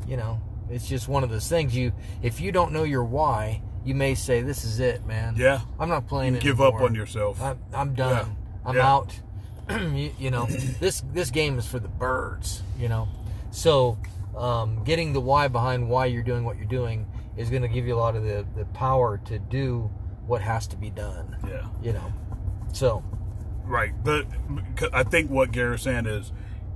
you 0.08 0.16
know 0.16 0.40
it's 0.70 0.88
just 0.88 1.08
one 1.08 1.22
of 1.22 1.30
those 1.30 1.48
things 1.48 1.76
you 1.76 1.92
if 2.22 2.40
you 2.40 2.50
don't 2.50 2.72
know 2.72 2.84
your 2.84 3.04
why 3.04 3.60
you 3.84 3.94
may 3.94 4.14
say 4.14 4.40
this 4.40 4.64
is 4.64 4.80
it 4.80 5.04
man 5.06 5.34
Yeah. 5.36 5.60
i'm 5.78 5.90
not 5.90 6.06
playing 6.08 6.34
it. 6.36 6.40
Give 6.42 6.58
anymore. 6.60 6.78
up 6.80 6.84
on 6.88 6.94
yourself. 6.94 7.40
I'm, 7.42 7.58
I'm 7.74 7.94
done. 7.94 8.36
I'm 8.64 8.76
Yeah. 8.76 8.92
out. 8.94 9.20
you, 9.70 10.10
you 10.18 10.30
know, 10.30 10.46
this 10.46 11.02
this 11.12 11.30
game 11.30 11.58
is 11.58 11.66
for 11.66 11.78
the 11.78 11.88
birds. 11.88 12.62
You 12.78 12.88
know, 12.88 13.08
so 13.50 13.98
um, 14.36 14.82
getting 14.84 15.12
the 15.12 15.20
why 15.20 15.48
behind 15.48 15.88
why 15.88 16.06
you're 16.06 16.22
doing 16.22 16.44
what 16.44 16.56
you're 16.56 16.64
doing 16.66 17.06
is 17.36 17.50
going 17.50 17.62
to 17.62 17.68
give 17.68 17.86
you 17.86 17.94
a 17.94 17.98
lot 17.98 18.16
of 18.16 18.24
the 18.24 18.46
the 18.56 18.64
power 18.66 19.18
to 19.26 19.38
do 19.38 19.90
what 20.26 20.40
has 20.40 20.66
to 20.68 20.76
be 20.76 20.90
done. 20.90 21.36
yeah. 21.46 21.68
You 21.82 21.92
know, 21.92 22.12
so 22.72 23.04
Right. 23.64 23.92
The 24.04 24.26
I 24.92 25.02
think 25.04 25.30
what 25.30 25.52
Gary's 25.52 25.82
saying 25.82 26.06
is 26.06 26.32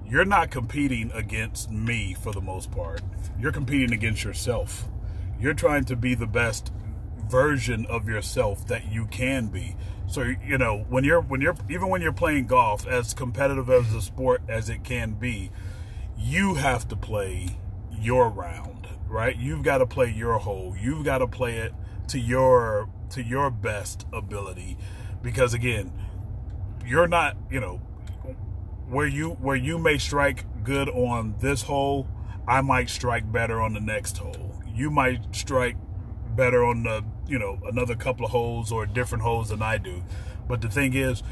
you're 0.07 0.25
not 0.25 0.51
competing 0.51 1.11
against 1.13 1.71
me 1.71 2.15
for 2.15 2.33
the 2.33 2.41
most 2.41 2.71
part. 2.71 3.03
You're 3.39 3.53
competing 3.53 3.93
against 3.93 4.25
yourself. 4.25 4.89
You're 5.39 5.55
trying 5.55 5.85
to 5.85 5.97
be 5.97 6.15
the 6.15 6.27
best 6.27 6.73
version 7.29 7.85
of 7.87 8.09
yourself 8.09 8.67
that 8.69 8.91
you 8.91 9.07
can 9.07 9.49
be. 9.49 9.77
So 10.07 10.23
you 10.23 10.57
know, 10.57 10.87
when 10.89 11.05
you're 11.05 11.21
when 11.21 11.43
you're 11.43 11.57
even 11.69 11.89
when 11.89 12.01
you're 12.01 12.13
playing 12.13 12.47
golf 12.47 12.87
as 12.87 13.13
competitive 13.13 13.69
as 13.69 13.93
a 13.93 14.01
sport 14.01 14.41
as 14.49 14.71
it 14.71 14.83
can 14.83 15.13
be, 15.13 15.51
you 16.17 16.55
have 16.55 16.89
to 16.89 16.97
play 16.97 17.59
your 17.93 18.31
round, 18.31 18.78
right? 19.09 19.37
You've 19.37 19.63
got 19.63 19.79
to 19.79 19.87
play 19.87 20.11
your 20.11 20.39
hole. 20.39 20.77
You've 20.79 21.05
got 21.05 21.19
to 21.19 21.27
play 21.27 21.57
it 21.57 21.75
to 22.09 22.19
your 22.19 22.89
to 23.11 23.23
your 23.23 23.51
best 23.51 24.07
ability 24.13 24.77
because 25.23 25.55
again, 25.55 25.93
you're 26.87 27.09
not, 27.09 27.37
you 27.51 27.61
know, 27.61 27.77
where 28.89 29.07
you 29.07 29.31
where 29.31 29.57
you 29.57 29.79
may 29.79 29.99
strike 29.99 30.45
good 30.65 30.89
on 30.89 31.35
this 31.41 31.63
hole, 31.63 32.09
I 32.47 32.61
might 32.61 32.89
strike 32.89 33.31
better 33.31 33.61
on 33.61 33.75
the 33.75 33.81
next 33.81 34.19
hole. 34.19 34.63
You 34.75 34.91
might 34.91 35.35
strike 35.35 35.77
better 36.35 36.65
on 36.65 36.85
the, 36.85 37.05
you 37.27 37.39
know, 37.39 37.59
another 37.67 37.95
couple 37.95 38.25
of 38.25 38.31
holes 38.31 38.71
or 38.71 38.87
different 38.87 39.25
holes 39.25 39.49
than 39.49 39.61
I 39.61 39.79
do. 39.79 40.05
But 40.47 40.61
the 40.61 40.69
thing 40.69 40.95
is, 40.95 41.23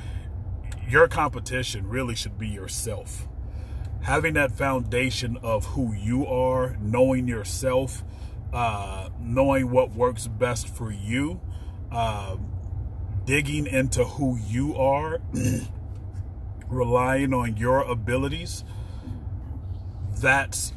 your 0.88 1.08
competition 1.08 1.88
really 1.88 2.14
should 2.14 2.38
be 2.38 2.48
yourself. 2.48 3.26
Having 4.02 4.34
that 4.34 4.52
foundation 4.52 5.36
of 5.42 5.66
who 5.66 5.92
you 5.92 6.26
are, 6.26 6.76
knowing 6.80 7.26
yourself, 7.26 8.04
uh, 8.52 9.08
knowing 9.20 9.70
what 9.70 9.92
works 9.92 10.28
best 10.28 10.68
for 10.68 10.92
you, 10.92 11.40
uh, 11.90 12.36
digging 13.24 13.66
into 13.66 14.04
who 14.04 14.38
you 14.38 14.76
are, 14.76 15.20
relying 16.68 17.34
on 17.34 17.56
your 17.56 17.80
abilities, 17.82 18.64
that's 20.18 20.72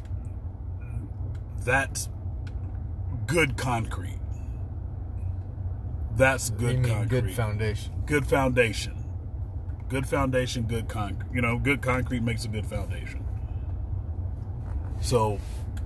that's 1.64 2.08
good 3.26 3.56
concrete. 3.56 4.18
That's 6.16 6.50
good 6.50 6.84
concrete. 6.84 7.08
good 7.08 7.34
foundation. 7.34 7.92
good 8.04 8.26
foundation. 8.26 8.99
Good 9.90 10.06
foundation, 10.06 10.62
good 10.62 10.88
concrete. 10.88 11.34
You 11.34 11.42
know, 11.42 11.58
good 11.58 11.82
concrete 11.82 12.22
makes 12.22 12.44
a 12.44 12.48
good 12.48 12.64
foundation. 12.64 13.24
So, 15.00 15.40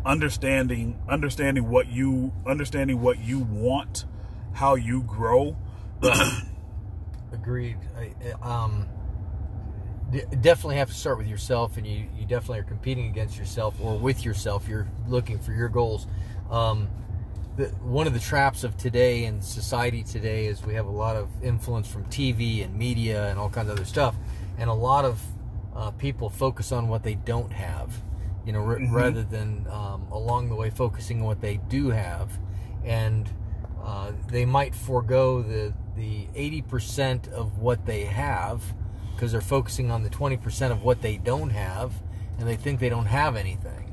understanding 0.05 1.01
understanding 1.09 1.71
what 1.71 1.89
you 1.89 2.31
understanding 2.47 3.01
what 3.01 3.19
you 3.19 3.39
want, 3.39 4.05
how 4.53 4.75
you 4.75 5.03
grow. 5.03 5.57
Agreed. 7.33 7.79
I, 7.97 8.33
um, 8.43 8.87
definitely 10.43 10.77
have 10.77 10.89
to 10.89 10.95
start 10.95 11.17
with 11.17 11.27
yourself, 11.27 11.79
and 11.79 11.87
you, 11.87 12.07
you 12.19 12.27
definitely 12.27 12.59
are 12.59 12.65
competing 12.65 13.07
against 13.07 13.39
yourself 13.39 13.75
or 13.81 13.99
with 13.99 14.23
yourself. 14.23 14.69
You're 14.69 14.87
looking 15.09 15.39
for 15.39 15.53
your 15.53 15.71
goals. 15.71 16.07
Um, 16.51 16.89
the, 17.57 17.67
one 17.83 18.07
of 18.07 18.13
the 18.13 18.21
traps 18.21 18.65
of 18.65 18.77
today 18.77 19.25
and 19.25 19.43
society 19.43 20.03
today 20.03 20.47
is 20.47 20.65
we 20.65 20.75
have 20.75 20.87
a 20.87 20.91
lot 20.91 21.17
of 21.17 21.29
influence 21.43 21.89
from 21.89 22.05
TV 22.07 22.65
and 22.65 22.77
media 22.77 23.29
and 23.29 23.39
all 23.39 23.49
kinds 23.49 23.69
of 23.69 23.77
other 23.77 23.85
stuff, 23.85 24.15
and 24.59 24.69
a 24.69 24.75
lot 24.75 25.05
of 25.05 25.21
uh, 25.75 25.91
people 25.93 26.29
focus 26.29 26.73
on 26.73 26.89
what 26.89 27.03
they 27.03 27.15
don't 27.15 27.53
have, 27.53 27.93
you 28.45 28.53
know, 28.53 28.65
r- 28.65 28.79
mm-hmm. 28.79 28.95
rather 28.95 29.23
than 29.23 29.67
um, 29.71 30.07
along 30.11 30.49
the 30.49 30.55
way 30.55 30.71
focusing 30.71 31.21
on 31.21 31.27
what 31.27 31.41
they 31.41 31.59
do 31.69 31.91
have, 31.91 32.39
and 32.85 33.31
uh, 33.83 34.13
they 34.29 34.45
might 34.45 34.75
forego 34.75 35.43
the 35.43 35.73
the 35.97 36.27
80% 36.35 37.33
of 37.33 37.59
what 37.59 37.87
they 37.87 38.05
have 38.05 38.75
because 39.15 39.33
they're 39.33 39.41
focusing 39.41 39.93
on 39.93 40.03
the 40.03 40.11
20% 40.11 40.73
of 40.73 40.83
what 40.83 41.03
they 41.03 41.17
don't 41.17 41.51
have 41.51 41.93
and 42.39 42.49
they 42.49 42.57
think 42.57 42.81
they 42.81 42.89
don't 42.89 43.07
have 43.07 43.37
anything 43.37 43.84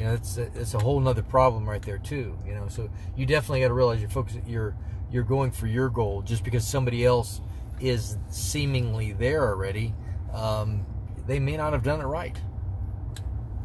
you 0.00 0.06
know 0.06 0.14
it's 0.14 0.38
a, 0.38 0.50
it's 0.54 0.74
a 0.74 0.78
whole 0.78 0.98
nother 0.98 1.22
problem 1.22 1.68
right 1.68 1.82
there 1.82 1.98
too 1.98 2.36
you 2.46 2.54
know 2.54 2.66
so 2.68 2.88
you 3.16 3.26
definitely 3.26 3.60
got 3.60 3.68
to 3.68 3.74
realize 3.74 4.00
you're 4.00 4.10
focusing 4.10 4.42
you're 4.48 4.74
you're 5.10 5.24
going 5.24 5.50
for 5.50 5.66
your 5.66 5.88
goal. 5.88 6.22
Just 6.22 6.44
because 6.44 6.66
somebody 6.66 7.04
else 7.04 7.40
is 7.80 8.16
seemingly 8.30 9.12
there 9.12 9.48
already 9.48 9.94
um, 10.32 10.86
they 11.26 11.38
may 11.38 11.56
not 11.56 11.72
have 11.72 11.82
done 11.82 12.00
it 12.00 12.04
right. 12.04 12.36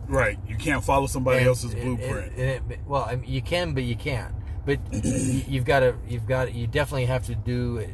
Right. 0.08 0.38
You 0.48 0.56
can't 0.56 0.84
follow 0.84 1.08
somebody 1.08 1.40
and, 1.40 1.48
else's 1.48 1.74
blueprint. 1.74 2.38
it, 2.38 2.62
well 2.86 3.04
I 3.04 3.16
mean, 3.16 3.32
you 3.32 3.42
can 3.42 3.74
but 3.74 3.84
you 3.84 3.96
can't. 3.96 4.34
But 4.66 4.80
you've 4.92 5.66
got 5.66 5.82
to 5.82 5.96
you've 6.08 6.28
got 6.28 6.54
you 6.54 6.68
definitely 6.68 7.06
have 7.06 7.26
to 7.28 7.36
do 7.36 7.78
it. 7.78 7.92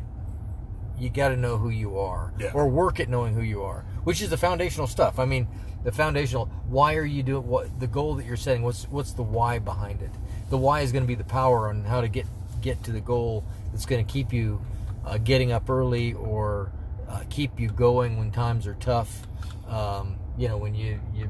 You 0.98 1.10
got 1.10 1.30
to 1.30 1.38
know 1.38 1.58
who 1.58 1.70
you 1.70 1.98
are 2.00 2.34
yeah. 2.40 2.52
or 2.54 2.68
work 2.68 3.00
at 3.00 3.10
knowing 3.10 3.34
who 3.34 3.42
you 3.42 3.64
are 3.64 3.86
which 4.04 4.22
is 4.22 4.30
the 4.30 4.38
foundational 4.38 4.88
stuff. 4.88 5.20
I 5.20 5.26
mean 5.26 5.48
the 5.84 5.92
foundational 5.92 6.46
why 6.68 6.96
are 6.96 7.06
you 7.06 7.24
doing 7.24 7.48
what 7.48 7.80
the 7.80 7.88
goal 7.88 8.16
that 8.16 8.26
you're 8.26 8.38
setting 8.38 8.62
what's 8.62 8.88
what's 8.90 9.14
the 9.14 9.24
why 9.24 9.60
behind 9.60 10.02
it? 10.02 10.12
The 10.50 10.58
why 10.58 10.82
is 10.82 10.92
going 10.92 11.04
to 11.04 11.08
be 11.08 11.16
the 11.16 11.24
power 11.24 11.70
on 11.70 11.84
how 11.84 12.02
to 12.02 12.08
get 12.08 12.28
get 12.62 12.84
to 12.84 12.92
the 12.92 13.02
goal 13.02 13.44
that's 13.72 13.86
going 13.86 14.06
to 14.06 14.12
keep 14.12 14.32
you 14.32 14.62
uh, 15.06 15.18
getting 15.18 15.52
up 15.52 15.70
early 15.70 16.14
or 16.14 16.72
uh, 17.10 17.24
keep 17.30 17.60
you 17.60 17.70
going 17.70 18.18
when 18.18 18.32
times 18.32 18.68
are 18.68 18.76
tough. 18.76 19.28
Um, 19.68 20.18
you 20.38 20.48
know 20.48 20.58
when 20.58 20.76
you 20.76 21.00
you 21.14 21.30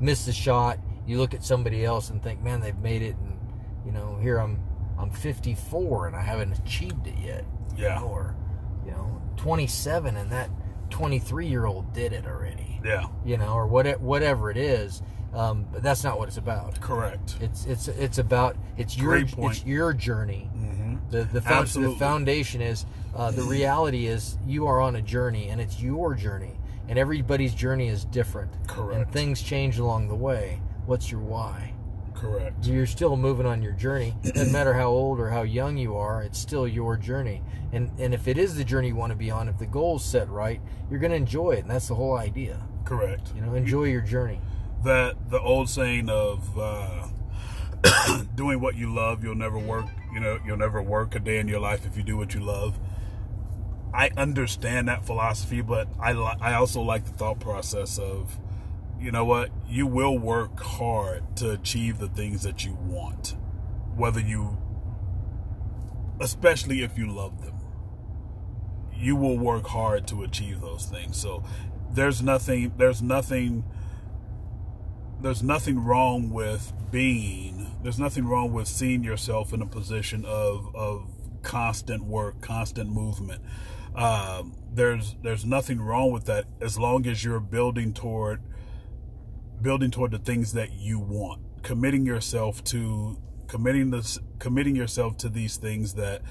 miss 0.00 0.24
the 0.26 0.32
shot 0.32 0.78
you 1.06 1.18
look 1.18 1.34
at 1.34 1.44
somebody 1.44 1.84
else 1.84 2.10
and 2.10 2.22
think 2.22 2.42
man 2.42 2.60
they've 2.60 2.78
made 2.78 3.02
it 3.02 3.16
and 3.16 3.38
you 3.84 3.92
know 3.92 4.18
here 4.20 4.38
i'm 4.38 4.58
i'm 4.98 5.10
54 5.10 6.08
and 6.08 6.16
i 6.16 6.20
haven't 6.20 6.58
achieved 6.58 7.06
it 7.06 7.18
yet. 7.18 7.44
Yeah. 7.76 8.00
You 8.00 8.06
know, 8.06 8.08
or 8.08 8.36
you 8.84 8.90
know 8.92 9.22
27 9.36 10.16
and 10.16 10.30
that 10.32 10.50
23 10.90 11.46
year 11.46 11.66
old 11.66 11.92
did 11.92 12.12
it 12.12 12.26
already 12.26 12.71
yeah. 12.84 13.06
you 13.24 13.36
know 13.36 13.52
or 13.52 13.66
what 13.66 14.00
whatever 14.00 14.50
it 14.50 14.56
is 14.56 15.02
um, 15.34 15.66
but 15.72 15.82
that's 15.82 16.04
not 16.04 16.18
what 16.18 16.28
it's 16.28 16.36
about. 16.36 16.78
Correct. 16.80 17.36
It's 17.40 17.64
it's 17.64 17.88
it's 17.88 18.18
about 18.18 18.56
it's 18.76 18.96
your 18.98 19.16
it's 19.16 19.64
your 19.64 19.92
journey. 19.94 20.50
Mm-hmm. 20.54 21.10
the 21.10 21.24
the, 21.24 21.40
the, 21.40 21.96
foundation 21.98 22.60
is 22.60 22.84
uh, 23.16 23.30
the 23.30 23.42
reality 23.42 24.06
is 24.06 24.36
you 24.46 24.66
are 24.66 24.80
on 24.80 24.96
a 24.96 25.02
journey 25.02 25.48
and 25.48 25.60
it's 25.60 25.80
your 25.80 26.14
journey 26.14 26.58
and 26.88 26.98
everybody's 26.98 27.54
journey 27.54 27.88
is 27.88 28.04
different. 28.04 28.50
Correct. 28.68 28.94
and 28.94 29.10
things 29.10 29.42
change 29.42 29.78
along 29.78 30.08
the 30.08 30.14
way. 30.14 30.60
What's 30.84 31.10
your 31.10 31.20
why? 31.20 31.72
Correct. 32.14 32.66
You're 32.66 32.86
still 32.86 33.16
moving 33.16 33.46
on 33.46 33.62
your 33.62 33.72
journey. 33.72 34.14
It 34.22 34.34
doesn't 34.34 34.52
matter 34.58 34.74
how 34.74 34.88
old 34.88 35.18
or 35.18 35.30
how 35.30 35.42
young 35.42 35.78
you 35.78 35.96
are, 35.96 36.22
it's 36.22 36.38
still 36.38 36.68
your 36.68 36.98
journey. 36.98 37.42
And 37.72 37.90
and 37.98 38.12
if 38.12 38.28
it 38.28 38.36
is 38.36 38.56
the 38.56 38.64
journey 38.64 38.88
you 38.88 38.96
want 38.96 39.12
to 39.12 39.16
be 39.16 39.30
on, 39.30 39.48
if 39.48 39.58
the 39.58 39.66
goal's 39.66 40.04
set 40.04 40.28
right, 40.28 40.60
you're 40.90 41.00
going 41.00 41.12
to 41.12 41.16
enjoy 41.16 41.52
it, 41.52 41.60
and 41.60 41.70
that's 41.70 41.88
the 41.88 41.94
whole 41.94 42.18
idea. 42.18 42.60
Correct. 42.92 43.32
You 43.34 43.40
know, 43.40 43.54
enjoy 43.54 43.84
your 43.84 44.02
journey. 44.02 44.38
That 44.84 45.30
the 45.30 45.40
old 45.40 45.70
saying 45.70 46.10
of 46.10 46.58
uh, 46.58 47.08
doing 48.34 48.60
what 48.60 48.76
you 48.76 48.92
love, 48.92 49.24
you'll 49.24 49.34
never 49.34 49.58
work. 49.58 49.86
You 50.12 50.20
know, 50.20 50.38
you'll 50.44 50.58
never 50.58 50.82
work 50.82 51.14
a 51.14 51.18
day 51.18 51.38
in 51.38 51.48
your 51.48 51.60
life 51.60 51.86
if 51.86 51.96
you 51.96 52.02
do 52.02 52.18
what 52.18 52.34
you 52.34 52.40
love. 52.40 52.78
I 53.94 54.10
understand 54.14 54.88
that 54.88 55.06
philosophy, 55.06 55.62
but 55.62 55.88
I 55.98 56.12
I 56.12 56.52
also 56.52 56.82
like 56.82 57.06
the 57.06 57.12
thought 57.12 57.40
process 57.40 57.98
of 57.98 58.38
you 59.00 59.10
know 59.10 59.24
what? 59.24 59.50
You 59.66 59.86
will 59.86 60.18
work 60.18 60.60
hard 60.60 61.34
to 61.36 61.50
achieve 61.50 61.98
the 61.98 62.08
things 62.08 62.42
that 62.42 62.66
you 62.66 62.74
want, 62.74 63.36
whether 63.96 64.20
you, 64.20 64.58
especially 66.20 66.82
if 66.82 66.98
you 66.98 67.10
love 67.10 67.42
them. 67.42 67.54
You 68.94 69.16
will 69.16 69.38
work 69.38 69.66
hard 69.66 70.06
to 70.08 70.22
achieve 70.22 70.60
those 70.60 70.84
things. 70.84 71.16
So 71.16 71.42
there's 71.92 72.22
nothing, 72.22 72.72
there's 72.76 73.02
nothing, 73.02 73.64
there's 75.20 75.42
nothing 75.42 75.84
wrong 75.84 76.30
with 76.30 76.72
being, 76.90 77.76
there's 77.82 77.98
nothing 77.98 78.26
wrong 78.26 78.52
with 78.52 78.68
seeing 78.68 79.04
yourself 79.04 79.52
in 79.52 79.62
a 79.62 79.66
position 79.66 80.24
of, 80.24 80.74
of 80.74 81.08
constant 81.42 82.04
work, 82.04 82.40
constant 82.40 82.90
movement. 82.90 83.42
Um, 83.94 84.54
there's 84.72 85.16
there's 85.22 85.44
nothing 85.44 85.80
wrong 85.80 86.12
with 86.12 86.24
that 86.24 86.46
as 86.60 86.78
long 86.78 87.06
as 87.06 87.24
you're 87.24 87.40
building 87.40 87.92
toward 87.92 88.40
building 89.60 89.90
toward 89.90 90.12
the 90.12 90.18
things 90.18 90.54
that 90.54 90.72
you 90.72 90.98
want, 90.98 91.42
committing 91.62 92.06
yourself 92.06 92.64
to 92.64 93.18
committing 93.48 93.90
this 93.90 94.18
committing 94.38 94.74
yourself 94.74 95.18
to 95.18 95.28
these 95.28 95.58
things 95.58 95.94
that 95.94 96.22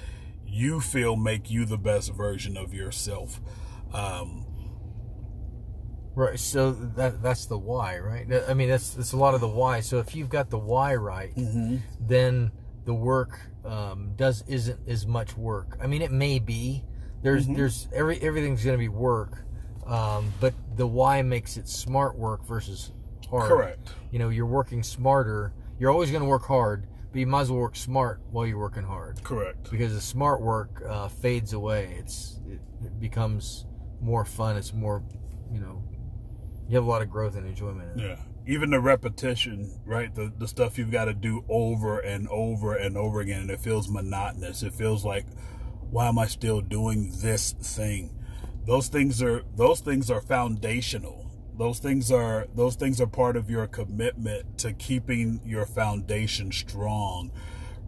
you 0.48 0.82
feel 0.82 1.16
make 1.16 1.52
you 1.52 1.66
the 1.66 1.78
best 1.78 2.12
version 2.14 2.58
of 2.58 2.74
yourself. 2.74 3.40
Um, 3.94 4.46
right. 6.16 6.40
So 6.40 6.72
that 6.72 7.22
that's 7.22 7.46
the 7.46 7.58
why, 7.58 8.00
right? 8.00 8.28
I 8.48 8.54
mean, 8.54 8.70
that's 8.70 8.92
that's 8.92 9.14
a 9.14 9.18
lot 9.18 9.34
of 9.34 9.42
the 9.42 9.48
why. 9.48 9.82
So 9.82 10.00
if 10.00 10.16
you've 10.16 10.30
got 10.30 10.50
the 10.50 10.60
why 10.60 10.96
right, 10.96 11.36
mm-hmm. 11.36 11.78
then 12.00 12.52
the 12.86 12.94
work 12.94 13.40
um, 13.66 14.14
does 14.16 14.44
isn't 14.48 14.80
as 14.88 15.06
much 15.06 15.38
work. 15.38 15.78
I 15.82 15.88
mean, 15.88 16.02
it 16.02 16.12
may 16.12 16.40
be. 16.40 16.84
There's 17.22 17.46
mm-hmm. 17.46 17.56
there's 17.56 17.88
every 17.94 18.20
everything's 18.22 18.64
going 18.64 18.76
to 18.76 18.80
be 18.80 18.90
work, 18.90 19.46
um, 19.86 20.34
but 20.40 20.54
the 20.76 20.88
why 20.88 21.22
makes 21.22 21.58
it 21.58 21.68
smart 21.68 22.18
work 22.18 22.46
versus 22.46 22.92
hard. 23.30 23.50
Correct. 23.50 23.90
You 24.12 24.20
know, 24.20 24.30
you're 24.30 24.46
working 24.46 24.84
smarter. 24.84 25.54
You're 25.80 25.92
always 25.92 26.12
going 26.12 26.22
to 26.22 26.30
work 26.30 26.46
hard, 26.46 26.88
but 27.12 27.20
you 27.20 27.28
might 27.28 27.42
as 27.42 27.52
well 27.52 27.62
work 27.62 27.76
smart 27.76 28.22
while 28.30 28.46
you're 28.46 28.60
working 28.60 28.84
hard. 28.84 29.24
Correct. 29.24 29.72
Because 29.72 29.94
the 29.94 30.02
smart 30.02 30.42
work 30.42 30.84
uh, 30.88 31.08
fades 31.08 31.54
away. 31.54 31.96
It's 31.98 32.40
it, 32.48 32.60
it, 32.86 33.00
becomes 33.00 33.66
more 34.00 34.26
fun. 34.26 34.58
It's 34.58 34.74
more, 34.74 35.04
you 35.52 35.60
know, 35.60 35.84
you 36.72 36.78
have 36.78 36.86
a 36.86 36.90
lot 36.90 37.02
of 37.02 37.10
growth 37.10 37.36
and 37.36 37.46
enjoyment. 37.46 38.00
Yeah. 38.00 38.16
Even 38.48 38.70
the 38.70 38.80
repetition, 38.80 39.82
right? 39.86 40.16
The 40.16 40.32
the 40.38 40.48
stuff 40.48 40.78
you've 40.78 40.90
got 40.90 41.06
to 41.06 41.14
do 41.14 41.44
over 41.50 42.00
and 42.00 42.30
over 42.30 42.74
and 42.76 42.98
over 42.98 43.20
again, 43.20 43.42
and 43.42 43.52
it 43.52 43.60
feels 43.60 43.90
monotonous. 43.90 44.64
It 44.64 44.74
feels 44.74 45.04
like, 45.04 45.26
why 45.90 46.08
am 46.08 46.18
I 46.18 46.28
still 46.28 46.62
doing 46.62 47.12
this 47.22 47.52
thing? 47.52 48.18
Those 48.66 48.88
things 48.88 49.22
are 49.22 49.44
those 49.56 49.82
things 49.82 50.10
are 50.10 50.22
foundational 50.22 51.22
those 51.58 51.80
things 51.80 52.12
are 52.12 52.48
those 52.56 52.76
things 52.76 53.02
are 53.02 53.08
part 53.08 53.36
of 53.36 53.50
your 53.50 53.68
commitment 53.68 54.58
to 54.58 54.72
keeping 54.74 55.42
your 55.46 55.66
foundation 55.66 56.52
strong 56.52 57.30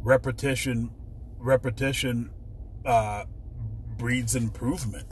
repetition 0.01 0.91
repetition 1.39 2.29
uh, 2.85 3.23
breeds 3.97 4.35
improvement 4.35 5.07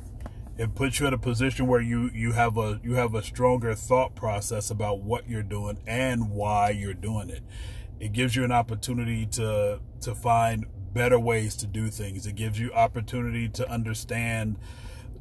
it 0.61 0.75
puts 0.75 0.99
you 0.99 1.07
in 1.07 1.13
a 1.13 1.17
position 1.17 1.65
where 1.65 1.81
you 1.81 2.11
you 2.13 2.33
have 2.33 2.55
a 2.55 2.79
you 2.83 2.93
have 2.93 3.15
a 3.15 3.23
stronger 3.23 3.73
thought 3.73 4.13
process 4.13 4.69
about 4.69 5.01
what 5.01 5.27
you're 5.27 5.41
doing 5.41 5.79
and 5.87 6.29
why 6.29 6.69
you're 6.69 6.93
doing 6.93 7.31
it. 7.31 7.41
It 7.99 8.13
gives 8.13 8.35
you 8.35 8.43
an 8.43 8.51
opportunity 8.51 9.25
to 9.25 9.79
to 10.01 10.13
find 10.13 10.67
better 10.93 11.17
ways 11.17 11.55
to 11.57 11.67
do 11.67 11.89
things. 11.89 12.27
It 12.27 12.35
gives 12.35 12.59
you 12.59 12.71
opportunity 12.73 13.49
to 13.49 13.67
understand 13.67 14.57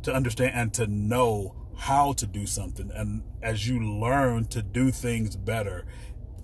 to 0.03 0.12
understand 0.12 0.53
and 0.55 0.74
to 0.74 0.87
know 0.87 1.55
how 1.74 2.12
to 2.12 2.26
do 2.26 2.44
something. 2.44 2.90
And 2.94 3.22
as 3.40 3.66
you 3.66 3.83
learn 3.83 4.44
to 4.48 4.61
do 4.61 4.90
things 4.90 5.37
better 5.37 5.87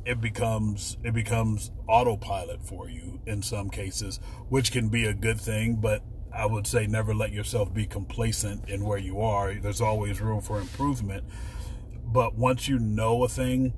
it 0.06 0.20
becomes 0.20 0.96
it 1.02 1.12
becomes 1.12 1.72
autopilot 1.88 2.64
for 2.64 2.88
you 2.88 3.20
in 3.26 3.42
some 3.42 3.68
cases 3.68 4.20
which 4.48 4.70
can 4.70 4.88
be 4.88 5.04
a 5.04 5.12
good 5.12 5.40
thing 5.40 5.74
but 5.74 6.00
i 6.36 6.46
would 6.46 6.66
say 6.66 6.86
never 6.86 7.14
let 7.14 7.32
yourself 7.32 7.72
be 7.72 7.86
complacent 7.86 8.68
in 8.68 8.84
where 8.84 8.98
you 8.98 9.20
are. 9.20 9.54
There's 9.54 9.80
always 9.80 10.20
room 10.20 10.40
for 10.40 10.60
improvement. 10.60 11.24
But 12.04 12.36
once 12.36 12.68
you 12.68 12.78
know 12.78 13.24
a 13.24 13.28
thing 13.28 13.74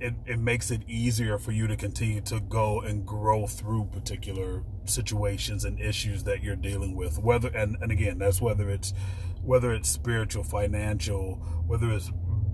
it, 0.00 0.14
it 0.24 0.38
makes 0.38 0.70
it 0.70 0.82
easier 0.88 1.38
for 1.38 1.52
you 1.52 1.66
to 1.66 1.76
continue 1.76 2.22
to 2.22 2.40
go 2.40 2.80
and 2.80 3.04
grow 3.04 3.46
through 3.46 3.90
particular 3.92 4.62
situations 4.86 5.64
and 5.64 5.78
issues 5.78 6.24
that 6.24 6.42
you're 6.42 6.56
dealing 6.56 6.96
with. 6.96 7.18
Whether 7.18 7.48
and, 7.48 7.76
and 7.82 7.92
again 7.92 8.18
that's 8.18 8.40
whether 8.40 8.70
it's 8.70 8.94
whether 9.42 9.72
it's 9.72 9.88
spiritual 9.88 10.44
financial 10.44 11.34
whether 11.66 11.90
it's 11.92 12.10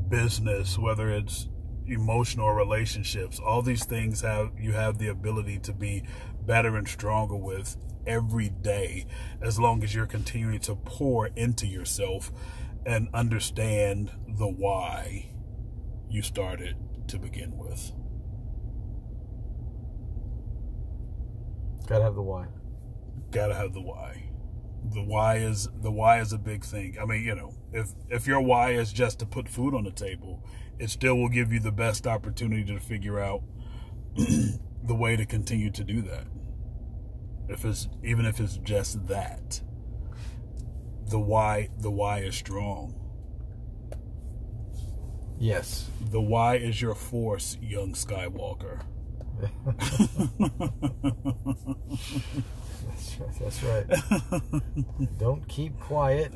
business 0.09 0.79
whether 0.79 1.09
it's 1.11 1.49
emotional 1.87 2.51
relationships. 2.53 3.39
All 3.39 3.63
these 3.63 3.85
things 3.85 4.21
have 4.23 4.51
you 4.59 4.73
have 4.73 4.99
the 4.99 5.09
ability 5.09 5.59
to 5.61 5.73
be 5.73 6.03
better 6.47 6.77
and 6.77 6.89
stronger 6.89 7.37
with 7.37 7.77
every 8.07 8.49
day 8.49 9.07
as 9.43 9.59
long 9.59 9.83
as 9.83 9.95
you're 9.95 10.07
continuing 10.07 10.61
to 10.61 10.77
pour 10.77 11.29
into 11.29 11.67
yourself 11.67 12.31
and 12.85 13.09
understand 13.13 14.13
the 14.29 14.47
why 14.47 15.29
you 16.09 16.23
started 16.23 16.77
to 17.09 17.19
begin 17.19 17.57
with. 17.57 17.93
Gotta 21.87 22.05
have 22.05 22.15
the 22.15 22.23
why. 22.23 22.47
Gotta 23.31 23.55
have 23.55 23.73
the 23.73 23.81
why. 23.81 24.31
The 24.93 25.03
why 25.03 25.37
is 25.37 25.69
the 25.83 25.91
why 25.91 26.21
is 26.21 26.33
a 26.33 26.39
big 26.39 26.65
thing. 26.65 26.97
I 27.01 27.07
mean, 27.07 27.23
you 27.23 27.35
know, 27.35 27.55
if 27.73 27.91
if 28.09 28.27
your 28.27 28.41
why 28.41 28.73
is 28.73 28.93
just 28.93 29.19
to 29.21 29.27
put 29.27 29.49
food 29.49 29.75
on 29.75 29.85
the 29.85 29.91
table, 29.91 30.45
it 30.79 30.91
still 30.91 31.17
will 31.17 31.29
give 31.29 31.53
you 31.53 31.61
the 31.61 31.73
best 31.73 32.07
opportunity 32.07 32.65
to 32.65 32.79
figure 32.79 33.19
out 33.19 33.43
the 34.17 34.95
way 34.95 35.17
to 35.17 35.27
continue 35.27 35.71
to 35.71 35.85
do 35.85 36.03
that. 36.03 36.27
If 37.49 37.65
it's 37.65 37.89
even 38.03 38.27
if 38.27 38.41
it's 38.41 38.57
just 38.59 39.07
that. 39.09 39.61
The 41.09 41.19
why 41.19 41.69
the 41.79 41.91
why 41.91 42.21
is 42.21 42.35
strong. 42.35 42.95
Yes. 45.39 45.91
The 46.11 46.21
why 46.21 46.57
is 46.57 46.81
your 46.81 46.95
force, 46.95 47.57
young 47.61 47.93
Skywalker. 47.93 48.83
that's 52.89 53.19
right. 53.21 53.35
That's 53.39 53.63
right. 53.63 53.87
Don't 55.19 55.47
keep 55.47 55.79
quiet. 55.79 56.33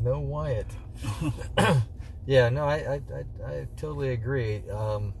No 0.00 0.20
Wyatt. 0.20 0.66
yeah, 2.26 2.48
no, 2.48 2.64
I, 2.64 2.74
I, 2.74 2.94
I, 2.94 3.50
I 3.50 3.66
totally 3.76 4.10
agree. 4.10 4.62
Um, 4.70 5.14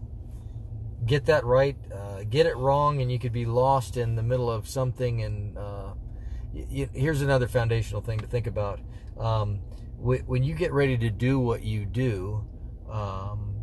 get 1.06 1.26
that 1.26 1.44
right, 1.44 1.76
uh, 1.92 2.24
get 2.24 2.46
it 2.46 2.56
wrong, 2.56 3.00
and 3.00 3.10
you 3.10 3.18
could 3.18 3.32
be 3.32 3.46
lost 3.46 3.96
in 3.96 4.16
the 4.16 4.22
middle 4.22 4.50
of 4.50 4.68
something. 4.68 5.22
And 5.22 5.56
uh, 5.56 5.94
y- 6.52 6.66
y- 6.70 6.88
here's 6.92 7.22
another 7.22 7.48
foundational 7.48 8.00
thing 8.00 8.18
to 8.20 8.26
think 8.26 8.46
about. 8.46 8.80
Um, 9.18 9.60
wh- 9.98 10.26
when 10.28 10.42
you 10.42 10.54
get 10.54 10.72
ready 10.72 10.98
to 10.98 11.10
do 11.10 11.38
what 11.38 11.62
you 11.62 11.84
do, 11.86 12.46
um, 12.90 13.54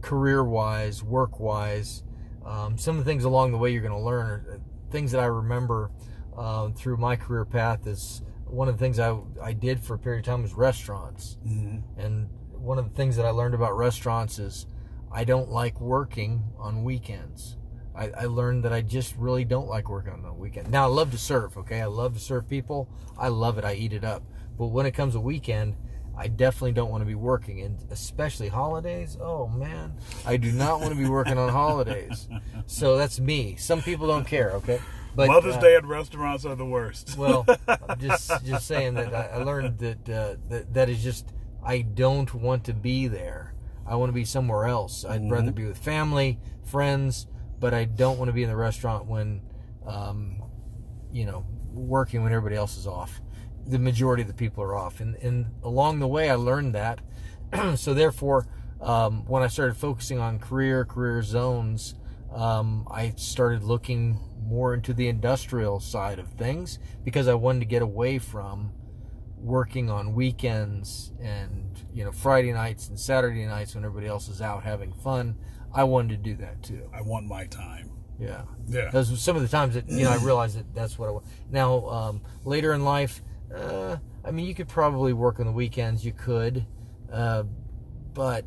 career 0.00 0.44
wise, 0.44 1.02
work 1.02 1.40
wise, 1.40 2.02
um, 2.44 2.76
some 2.76 2.98
of 2.98 3.04
the 3.04 3.10
things 3.10 3.24
along 3.24 3.52
the 3.52 3.58
way 3.58 3.72
you're 3.72 3.82
going 3.82 3.92
to 3.92 3.98
learn 3.98 4.26
are 4.26 4.54
uh, 4.54 4.58
things 4.90 5.12
that 5.12 5.20
I 5.20 5.26
remember 5.26 5.90
um, 6.36 6.74
through 6.74 6.96
my 6.96 7.16
career 7.16 7.44
path 7.44 7.86
is 7.86 8.22
one 8.46 8.68
of 8.68 8.74
the 8.74 8.84
things 8.84 8.98
I, 8.98 9.16
I 9.42 9.52
did 9.52 9.82
for 9.82 9.94
a 9.94 9.98
period 9.98 10.20
of 10.20 10.26
time 10.26 10.42
was 10.42 10.52
restaurants. 10.52 11.38
Mm-hmm. 11.46 12.00
And 12.00 12.28
one 12.50 12.78
of 12.78 12.88
the 12.90 12.94
things 12.94 13.16
that 13.16 13.24
I 13.24 13.30
learned 13.30 13.54
about 13.54 13.76
restaurants 13.76 14.38
is 14.38 14.66
I 15.12 15.24
don't 15.24 15.50
like 15.50 15.80
working 15.80 16.42
on 16.58 16.84
weekends. 16.84 17.56
I, 17.94 18.10
I 18.10 18.24
learned 18.24 18.64
that 18.64 18.72
I 18.72 18.80
just 18.80 19.14
really 19.16 19.44
don't 19.44 19.68
like 19.68 19.88
working 19.88 20.12
on 20.12 20.22
the 20.22 20.32
weekend. 20.32 20.70
Now 20.70 20.84
I 20.84 20.86
love 20.86 21.10
to 21.10 21.18
serve, 21.18 21.58
okay? 21.58 21.82
I 21.82 21.86
love 21.86 22.14
to 22.14 22.20
serve 22.20 22.48
people. 22.48 22.88
I 23.18 23.28
love 23.28 23.58
it. 23.58 23.64
I 23.64 23.74
eat 23.74 23.92
it 23.92 24.04
up. 24.04 24.22
But 24.56 24.68
when 24.68 24.86
it 24.86 24.92
comes 24.92 25.14
to 25.14 25.20
weekend, 25.20 25.76
I 26.16 26.28
definitely 26.28 26.72
don't 26.72 26.90
want 26.90 27.02
to 27.02 27.06
be 27.06 27.14
working, 27.14 27.60
and 27.62 27.78
especially 27.90 28.48
holidays. 28.48 29.16
Oh 29.20 29.48
man, 29.48 29.94
I 30.26 30.36
do 30.36 30.52
not 30.52 30.80
want 30.80 30.92
to 30.92 30.98
be 30.98 31.08
working 31.08 31.38
on 31.38 31.48
holidays. 31.48 32.28
So 32.66 32.96
that's 32.96 33.18
me. 33.18 33.56
Some 33.56 33.82
people 33.82 34.06
don't 34.06 34.26
care, 34.26 34.52
okay? 34.52 34.80
But 35.14 35.28
Mother's 35.28 35.56
uh, 35.56 35.60
Day 35.60 35.76
at 35.76 35.84
restaurants 35.84 36.44
are 36.44 36.54
the 36.54 36.66
worst. 36.66 37.16
well, 37.16 37.46
I'm 37.68 37.98
just 37.98 38.30
just 38.44 38.66
saying 38.66 38.94
that 38.94 39.14
I, 39.14 39.38
I 39.38 39.42
learned 39.42 39.78
that, 39.78 40.08
uh, 40.08 40.36
that 40.48 40.74
that 40.74 40.88
is 40.88 41.02
just 41.02 41.32
I 41.64 41.82
don't 41.82 42.32
want 42.34 42.64
to 42.64 42.74
be 42.74 43.08
there. 43.08 43.51
I 43.92 43.96
want 43.96 44.08
to 44.08 44.14
be 44.14 44.24
somewhere 44.24 44.64
else. 44.64 45.04
I'd 45.04 45.20
Mhm. 45.20 45.30
rather 45.30 45.52
be 45.52 45.66
with 45.66 45.76
family, 45.76 46.40
friends, 46.62 47.26
but 47.60 47.74
I 47.74 47.84
don't 47.84 48.18
want 48.18 48.30
to 48.30 48.32
be 48.32 48.42
in 48.42 48.48
the 48.48 48.56
restaurant 48.56 49.04
when, 49.06 49.42
um, 49.86 50.42
you 51.12 51.26
know, 51.26 51.44
working 51.74 52.22
when 52.22 52.32
everybody 52.32 52.56
else 52.56 52.78
is 52.78 52.86
off. 52.86 53.20
The 53.66 53.78
majority 53.78 54.22
of 54.22 54.28
the 54.28 54.34
people 54.34 54.64
are 54.64 54.74
off, 54.74 55.00
and 55.00 55.14
and 55.16 55.46
along 55.62 55.98
the 55.98 56.08
way 56.08 56.30
I 56.30 56.36
learned 56.36 56.74
that. 56.74 57.00
so 57.76 57.92
therefore, 57.92 58.46
um, 58.80 59.26
when 59.26 59.42
I 59.42 59.48
started 59.48 59.76
focusing 59.76 60.18
on 60.18 60.38
career 60.38 60.86
career 60.86 61.22
zones, 61.22 61.94
um, 62.34 62.88
I 62.90 63.12
started 63.16 63.62
looking 63.62 64.18
more 64.42 64.72
into 64.72 64.94
the 64.94 65.08
industrial 65.08 65.80
side 65.80 66.18
of 66.18 66.28
things 66.28 66.78
because 67.04 67.28
I 67.28 67.34
wanted 67.34 67.60
to 67.60 67.66
get 67.66 67.82
away 67.82 68.18
from 68.18 68.72
working 69.36 69.90
on 69.90 70.14
weekends 70.14 71.12
and 71.20 71.71
you 71.92 72.04
know 72.04 72.12
Friday 72.12 72.52
nights 72.52 72.88
and 72.88 72.98
Saturday 72.98 73.46
nights 73.46 73.74
when 73.74 73.84
everybody 73.84 74.06
else 74.06 74.28
is 74.28 74.40
out 74.42 74.62
having 74.64 74.92
fun. 74.92 75.36
I 75.74 75.84
wanted 75.84 76.10
to 76.10 76.30
do 76.30 76.36
that 76.36 76.62
too. 76.62 76.88
I 76.92 77.00
want 77.02 77.26
my 77.26 77.46
time. 77.46 77.90
Yeah, 78.18 78.42
Yeah. 78.68 78.90
those 78.90 79.10
were 79.10 79.16
some 79.16 79.36
of 79.36 79.42
the 79.42 79.48
times 79.48 79.74
that 79.74 79.88
you 79.88 80.04
know 80.04 80.10
I 80.10 80.16
realized 80.22 80.58
that 80.58 80.72
that's 80.74 80.98
what 80.98 81.08
I 81.08 81.12
want. 81.12 81.24
Now 81.50 81.88
um, 81.88 82.22
later 82.44 82.72
in 82.72 82.84
life, 82.84 83.20
uh, 83.54 83.96
I 84.24 84.30
mean, 84.30 84.46
you 84.46 84.54
could 84.54 84.68
probably 84.68 85.12
work 85.12 85.40
on 85.40 85.46
the 85.46 85.52
weekends. 85.52 86.04
You 86.04 86.12
could, 86.12 86.64
uh, 87.12 87.44
but 88.14 88.44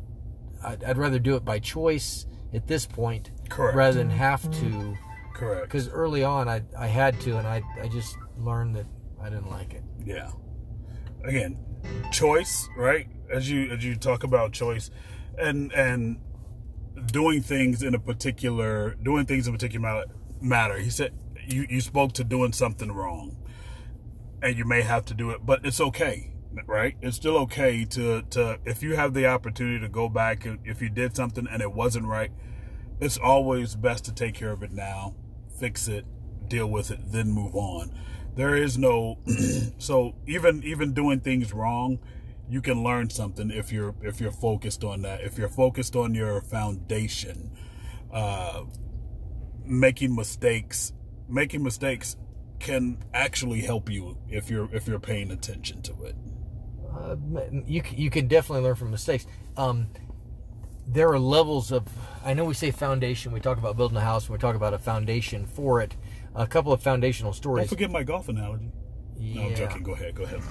I'd, 0.64 0.82
I'd 0.84 0.96
rather 0.98 1.18
do 1.18 1.36
it 1.36 1.44
by 1.44 1.58
choice 1.58 2.26
at 2.54 2.66
this 2.66 2.86
point 2.86 3.30
Correct. 3.50 3.76
rather 3.76 3.98
than 3.98 4.08
have 4.10 4.48
to. 4.60 4.96
Correct. 5.34 5.64
Because 5.64 5.88
early 5.88 6.24
on, 6.24 6.48
I 6.48 6.62
I 6.78 6.86
had 6.86 7.20
to, 7.22 7.36
and 7.36 7.46
I 7.46 7.62
I 7.82 7.88
just 7.88 8.16
learned 8.38 8.76
that 8.76 8.86
I 9.20 9.28
didn't 9.28 9.50
like 9.50 9.74
it. 9.74 9.82
Yeah. 10.04 10.30
Again, 11.24 11.58
choice, 12.12 12.68
right? 12.76 13.08
As 13.30 13.50
you 13.50 13.70
as 13.70 13.84
you 13.84 13.96
talk 13.96 14.24
about 14.24 14.52
choice 14.52 14.90
and 15.38 15.72
and 15.72 16.18
doing 17.06 17.42
things 17.42 17.82
in 17.82 17.94
a 17.94 17.98
particular 17.98 18.94
doing 19.02 19.26
things 19.26 19.46
in 19.46 19.52
particular 19.52 20.04
matter. 20.40 20.78
He 20.78 20.90
said 20.90 21.12
you 21.46 21.66
you 21.68 21.80
spoke 21.80 22.12
to 22.14 22.24
doing 22.24 22.52
something 22.52 22.92
wrong. 22.92 23.36
And 24.42 24.56
you 24.56 24.64
may 24.64 24.82
have 24.82 25.04
to 25.06 25.14
do 25.14 25.30
it, 25.30 25.46
but 25.46 25.64
it's 25.64 25.80
okay, 25.80 26.32
right? 26.66 26.94
It's 27.00 27.16
still 27.16 27.38
okay 27.38 27.84
to 27.86 28.22
to 28.30 28.58
if 28.64 28.82
you 28.82 28.94
have 28.94 29.14
the 29.14 29.26
opportunity 29.26 29.80
to 29.80 29.88
go 29.88 30.08
back 30.08 30.46
if 30.64 30.82
you 30.82 30.88
did 30.88 31.16
something 31.16 31.48
and 31.50 31.62
it 31.62 31.72
wasn't 31.72 32.06
right, 32.06 32.30
it's 33.00 33.16
always 33.16 33.74
best 33.74 34.04
to 34.04 34.12
take 34.12 34.34
care 34.34 34.52
of 34.52 34.62
it 34.62 34.72
now, 34.72 35.14
fix 35.58 35.88
it, 35.88 36.04
deal 36.48 36.66
with 36.66 36.90
it, 36.90 37.00
then 37.12 37.30
move 37.30 37.54
on. 37.56 37.98
There 38.34 38.54
is 38.54 38.76
no 38.76 39.18
so 39.78 40.14
even 40.26 40.62
even 40.64 40.92
doing 40.92 41.20
things 41.20 41.52
wrong, 41.52 41.98
you 42.48 42.60
can 42.60 42.82
learn 42.82 43.10
something 43.10 43.50
if 43.50 43.72
you're 43.72 43.94
if 44.02 44.20
you're 44.20 44.30
focused 44.30 44.84
on 44.84 45.02
that. 45.02 45.22
If 45.22 45.38
you're 45.38 45.48
focused 45.48 45.96
on 45.96 46.14
your 46.14 46.40
foundation, 46.40 47.50
uh, 48.12 48.64
making 49.64 50.14
mistakes, 50.14 50.92
making 51.28 51.62
mistakes 51.62 52.16
can 52.58 52.98
actually 53.12 53.60
help 53.60 53.90
you 53.90 54.16
if 54.28 54.50
you're 54.50 54.68
if 54.72 54.86
you're 54.86 55.00
paying 55.00 55.30
attention 55.30 55.82
to 55.82 56.04
it. 56.04 56.16
Uh, 56.96 57.16
you 57.66 57.82
you 57.94 58.10
can 58.10 58.28
definitely 58.28 58.62
learn 58.64 58.76
from 58.76 58.90
mistakes. 58.90 59.26
Um, 59.56 59.88
there 60.86 61.10
are 61.10 61.18
levels 61.18 61.72
of. 61.72 61.86
I 62.24 62.34
know 62.34 62.44
we 62.44 62.54
say 62.54 62.70
foundation. 62.70 63.32
We 63.32 63.40
talk 63.40 63.58
about 63.58 63.76
building 63.76 63.96
a 63.96 64.00
house. 64.00 64.28
We 64.28 64.38
talk 64.38 64.54
about 64.54 64.72
a 64.72 64.78
foundation 64.78 65.46
for 65.46 65.80
it. 65.80 65.96
A 66.34 66.46
couple 66.46 66.72
of 66.72 66.80
foundational 66.80 67.32
Don't 67.32 67.38
stories. 67.38 67.68
forget 67.68 67.90
my 67.90 68.02
golf 68.02 68.28
analogy. 68.28 68.70
Yeah. 69.18 69.42
No, 69.42 69.48
I'm 69.48 69.54
joking. 69.54 69.82
Go 69.82 69.92
ahead. 69.92 70.14
Go 70.14 70.24
ahead. 70.24 70.42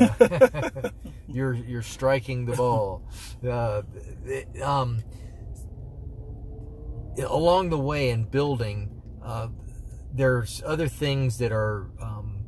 Yeah. 0.00 0.90
you're 1.34 1.54
you're 1.54 1.82
striking 1.82 2.46
the 2.46 2.54
ball. 2.56 3.02
Uh, 3.46 3.82
it- 4.24 4.62
um, 4.62 5.02
along 7.28 7.70
the 7.70 7.78
way 7.78 8.10
in 8.10 8.24
building, 8.24 9.02
uh, 9.22 9.48
there's 10.12 10.62
other 10.64 10.88
things 10.88 11.38
that 11.38 11.52
are, 11.52 11.90
um, 12.00 12.44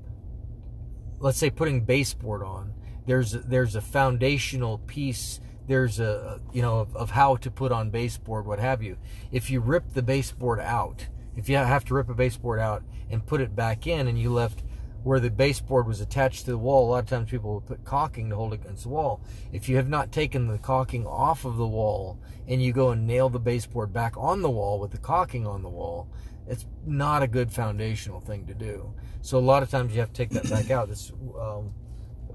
let's 1.18 1.38
say, 1.38 1.50
putting 1.50 1.84
baseboard 1.84 2.42
on. 2.42 2.72
There's 3.06 3.32
there's 3.32 3.76
a 3.76 3.80
foundational 3.80 4.78
piece. 4.78 5.40
There's 5.68 6.00
a 6.00 6.40
you 6.52 6.62
know 6.62 6.80
of, 6.80 6.96
of 6.96 7.10
how 7.10 7.36
to 7.36 7.50
put 7.50 7.72
on 7.72 7.90
baseboard, 7.90 8.46
what 8.46 8.58
have 8.58 8.82
you. 8.82 8.96
If 9.32 9.50
you 9.50 9.60
rip 9.60 9.92
the 9.92 10.02
baseboard 10.02 10.60
out, 10.60 11.06
if 11.36 11.48
you 11.48 11.56
have 11.56 11.84
to 11.86 11.94
rip 11.94 12.08
a 12.08 12.14
baseboard 12.14 12.58
out 12.58 12.82
and 13.10 13.24
put 13.26 13.40
it 13.40 13.54
back 13.54 13.86
in, 13.86 14.08
and 14.08 14.18
you 14.18 14.32
left 14.32 14.62
where 15.06 15.20
the 15.20 15.30
baseboard 15.30 15.86
was 15.86 16.00
attached 16.00 16.44
to 16.44 16.50
the 16.50 16.58
wall, 16.58 16.88
a 16.88 16.90
lot 16.90 17.04
of 17.04 17.08
times 17.08 17.30
people 17.30 17.54
would 17.54 17.64
put 17.64 17.84
caulking 17.84 18.28
to 18.28 18.34
hold 18.34 18.52
it 18.52 18.60
against 18.60 18.82
the 18.82 18.88
wall. 18.88 19.20
If 19.52 19.68
you 19.68 19.76
have 19.76 19.88
not 19.88 20.10
taken 20.10 20.48
the 20.48 20.58
caulking 20.58 21.06
off 21.06 21.44
of 21.44 21.56
the 21.56 21.66
wall 21.66 22.18
and 22.48 22.60
you 22.60 22.72
go 22.72 22.90
and 22.90 23.06
nail 23.06 23.28
the 23.28 23.38
baseboard 23.38 23.92
back 23.92 24.14
on 24.16 24.42
the 24.42 24.50
wall 24.50 24.80
with 24.80 24.90
the 24.90 24.98
caulking 24.98 25.46
on 25.46 25.62
the 25.62 25.68
wall, 25.68 26.08
it's 26.48 26.66
not 26.84 27.22
a 27.22 27.28
good 27.28 27.52
foundational 27.52 28.18
thing 28.18 28.48
to 28.48 28.54
do. 28.54 28.92
So 29.22 29.38
a 29.38 29.46
lot 29.52 29.62
of 29.62 29.70
times 29.70 29.94
you 29.94 30.00
have 30.00 30.12
to 30.12 30.16
take 30.16 30.30
that 30.30 30.50
back 30.50 30.72
out. 30.72 30.88
This 30.88 31.12
um, 31.40 31.72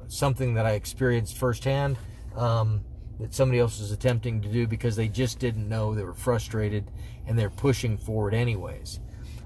something 0.07 0.53
that 0.53 0.65
I 0.65 0.71
experienced 0.71 1.37
firsthand 1.37 1.97
um, 2.37 2.85
that 3.19 3.33
somebody 3.33 3.59
else 3.59 3.81
was 3.81 3.91
attempting 3.91 4.39
to 4.43 4.47
do 4.47 4.65
because 4.65 4.95
they 4.95 5.09
just 5.09 5.39
didn't 5.39 5.67
know. 5.67 5.93
They 5.93 6.03
were 6.03 6.13
frustrated 6.13 6.89
and 7.27 7.37
they're 7.37 7.49
pushing 7.49 7.97
forward 7.97 8.33
anyways. 8.33 9.01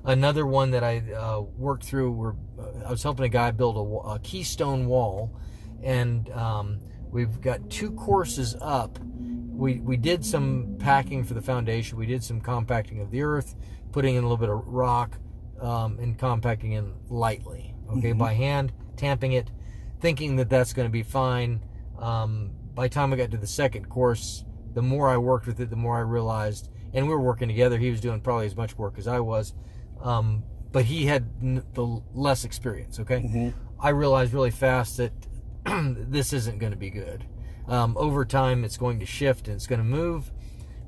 Another 0.06 0.46
one 0.46 0.72
that 0.72 0.84
I 0.84 1.00
uh, 1.00 1.42
worked 1.42 1.84
through, 1.84 2.12
were 2.12 2.36
uh, 2.60 2.88
I 2.88 2.92
was 2.92 3.02
helping 3.04 3.26
a 3.26 3.30
guy 3.30 3.52
build 3.52 3.76
a, 3.76 4.10
a 4.10 4.20
keystone 4.20 4.88
wall, 4.88 5.36
and 5.84 6.30
um, 6.30 6.80
We've 7.16 7.40
got 7.40 7.70
two 7.70 7.92
courses 7.92 8.58
up. 8.60 9.00
We 9.00 9.80
we 9.80 9.96
did 9.96 10.26
some 10.26 10.76
packing 10.80 11.24
for 11.24 11.34
the 11.34 11.42
foundation. 11.42 11.98
We 11.98 12.06
did 12.06 12.22
some 12.22 12.42
compacting 12.42 13.00
of 13.00 13.10
the 13.10 13.22
earth, 13.22 13.56
putting 13.94 14.16
in 14.16 14.26
a 14.26 14.28
little 14.28 14.36
bit 14.36 14.50
of 14.50 14.68
rock, 14.68 15.18
um, 15.62 15.98
and 16.00 16.20
compacting 16.20 16.74
in 16.74 16.94
lightly. 17.10 17.74
Okay, 17.90 18.12
by 18.12 18.34
hand, 18.34 18.74
tamping 18.98 19.32
it, 19.32 19.50
thinking 20.02 20.36
that 20.36 20.50
that's 20.50 20.74
going 20.74 20.90
to 20.90 20.92
be 20.92 21.04
fine. 21.04 21.62
Um, 21.98 22.52
by 22.74 22.90
the 22.90 22.94
time 22.94 23.14
I 23.14 23.16
got 23.16 23.32
to 23.32 23.38
the 23.38 23.48
second 23.48 23.88
course, 23.88 24.44
the 24.74 24.82
more 24.82 25.08
I 25.08 25.16
worked 25.16 25.48
with 25.48 25.62
it, 25.62 25.70
the 25.70 25.78
more 25.78 25.96
I 25.96 26.02
realized, 26.02 26.70
and 26.94 27.08
we 27.08 27.14
were 27.14 27.22
working 27.22 27.48
together. 27.48 27.78
He 27.78 27.92
was 27.92 28.02
doing 28.02 28.20
probably 28.20 28.48
as 28.48 28.58
much 28.58 28.78
work 28.78 28.98
as 28.98 29.08
I 29.08 29.22
was, 29.22 29.54
um, 30.02 30.44
but 30.72 30.86
he 30.86 31.06
had 31.06 31.30
n- 31.42 31.64
the 31.74 32.02
less 32.14 32.44
experience. 32.46 33.00
Okay, 33.00 33.54
I 33.80 33.90
realized 33.90 34.34
really 34.34 34.52
fast 34.52 34.98
that 34.98 35.12
this 35.66 36.34
isn't 36.34 36.60
going 36.60 36.72
to 36.72 36.78
be 36.78 36.90
good. 36.90 37.26
Um, 37.68 37.96
over 37.98 38.26
time, 38.26 38.64
it's 38.64 38.78
going 38.78 39.00
to 39.00 39.06
shift 39.06 39.48
and 39.48 39.56
it's 39.56 39.68
going 39.68 39.80
to 39.80 39.86
move, 39.86 40.32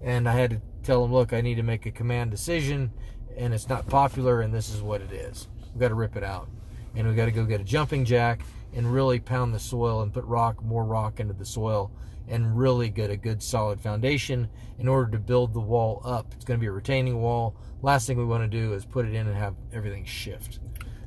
and 0.04 0.30
I 0.30 0.34
had 0.34 0.52
to 0.52 0.62
tell 0.84 1.04
him, 1.04 1.12
look, 1.12 1.34
I 1.34 1.42
need 1.42 1.56
to 1.56 1.64
make 1.64 1.86
a 1.86 1.92
command 1.92 2.32
decision, 2.32 2.92
and 3.36 3.54
it's 3.54 3.68
not 3.68 3.88
popular, 3.88 4.42
and 4.42 4.54
this 4.54 4.74
is 4.74 4.82
what 4.82 5.02
it 5.02 5.12
is. 5.12 5.48
We've 5.74 5.82
got 5.82 5.88
to 5.90 5.96
rip 5.96 6.16
it 6.16 6.24
out, 6.24 6.50
and 6.96 7.08
we 7.08 7.16
got 7.16 7.26
to 7.26 7.32
go 7.32 7.46
get 7.46 7.62
a 7.62 7.64
jumping 7.64 8.06
jack 8.06 8.42
and 8.74 8.92
really 8.92 9.20
pound 9.20 9.54
the 9.54 9.60
soil 9.60 10.02
and 10.02 10.14
put 10.14 10.24
rock, 10.26 10.64
more 10.64 10.84
rock 10.84 11.20
into 11.20 11.34
the 11.34 11.46
soil, 11.46 11.92
and 12.28 12.58
really 12.58 12.90
get 12.90 13.10
a 13.10 13.18
good 13.18 13.42
solid 13.42 13.80
foundation 13.80 14.48
in 14.80 14.88
order 14.88 15.12
to 15.12 15.20
build 15.20 15.54
the 15.54 15.60
wall 15.60 16.02
up. 16.04 16.34
It's 16.36 16.46
going 16.46 16.60
to 16.60 16.62
be 16.62 16.68
a 16.68 16.72
retaining 16.72 17.22
wall. 17.22 17.56
Last 17.82 18.08
thing 18.08 18.18
we 18.18 18.26
want 18.26 18.44
to 18.44 18.48
do 18.48 18.74
is 18.74 18.86
put 18.86 19.06
it 19.06 19.14
in 19.14 19.28
and 19.28 19.36
have 19.36 19.56
everything 19.72 20.06
shift. 20.06 20.60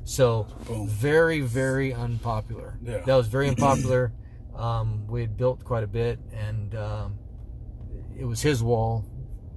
So 0.03 0.47
Boom. 0.67 0.87
very, 0.87 1.41
very 1.41 1.93
unpopular. 1.93 2.77
Yeah. 2.81 2.99
That 3.05 3.15
was 3.15 3.27
very 3.27 3.47
unpopular. 3.49 4.13
Um, 4.55 5.05
we 5.07 5.21
had 5.21 5.37
built 5.37 5.63
quite 5.63 5.83
a 5.83 5.87
bit, 5.87 6.19
and 6.33 6.75
um, 6.75 7.19
it 8.17 8.25
was 8.25 8.41
his 8.41 8.61
wall. 8.63 9.05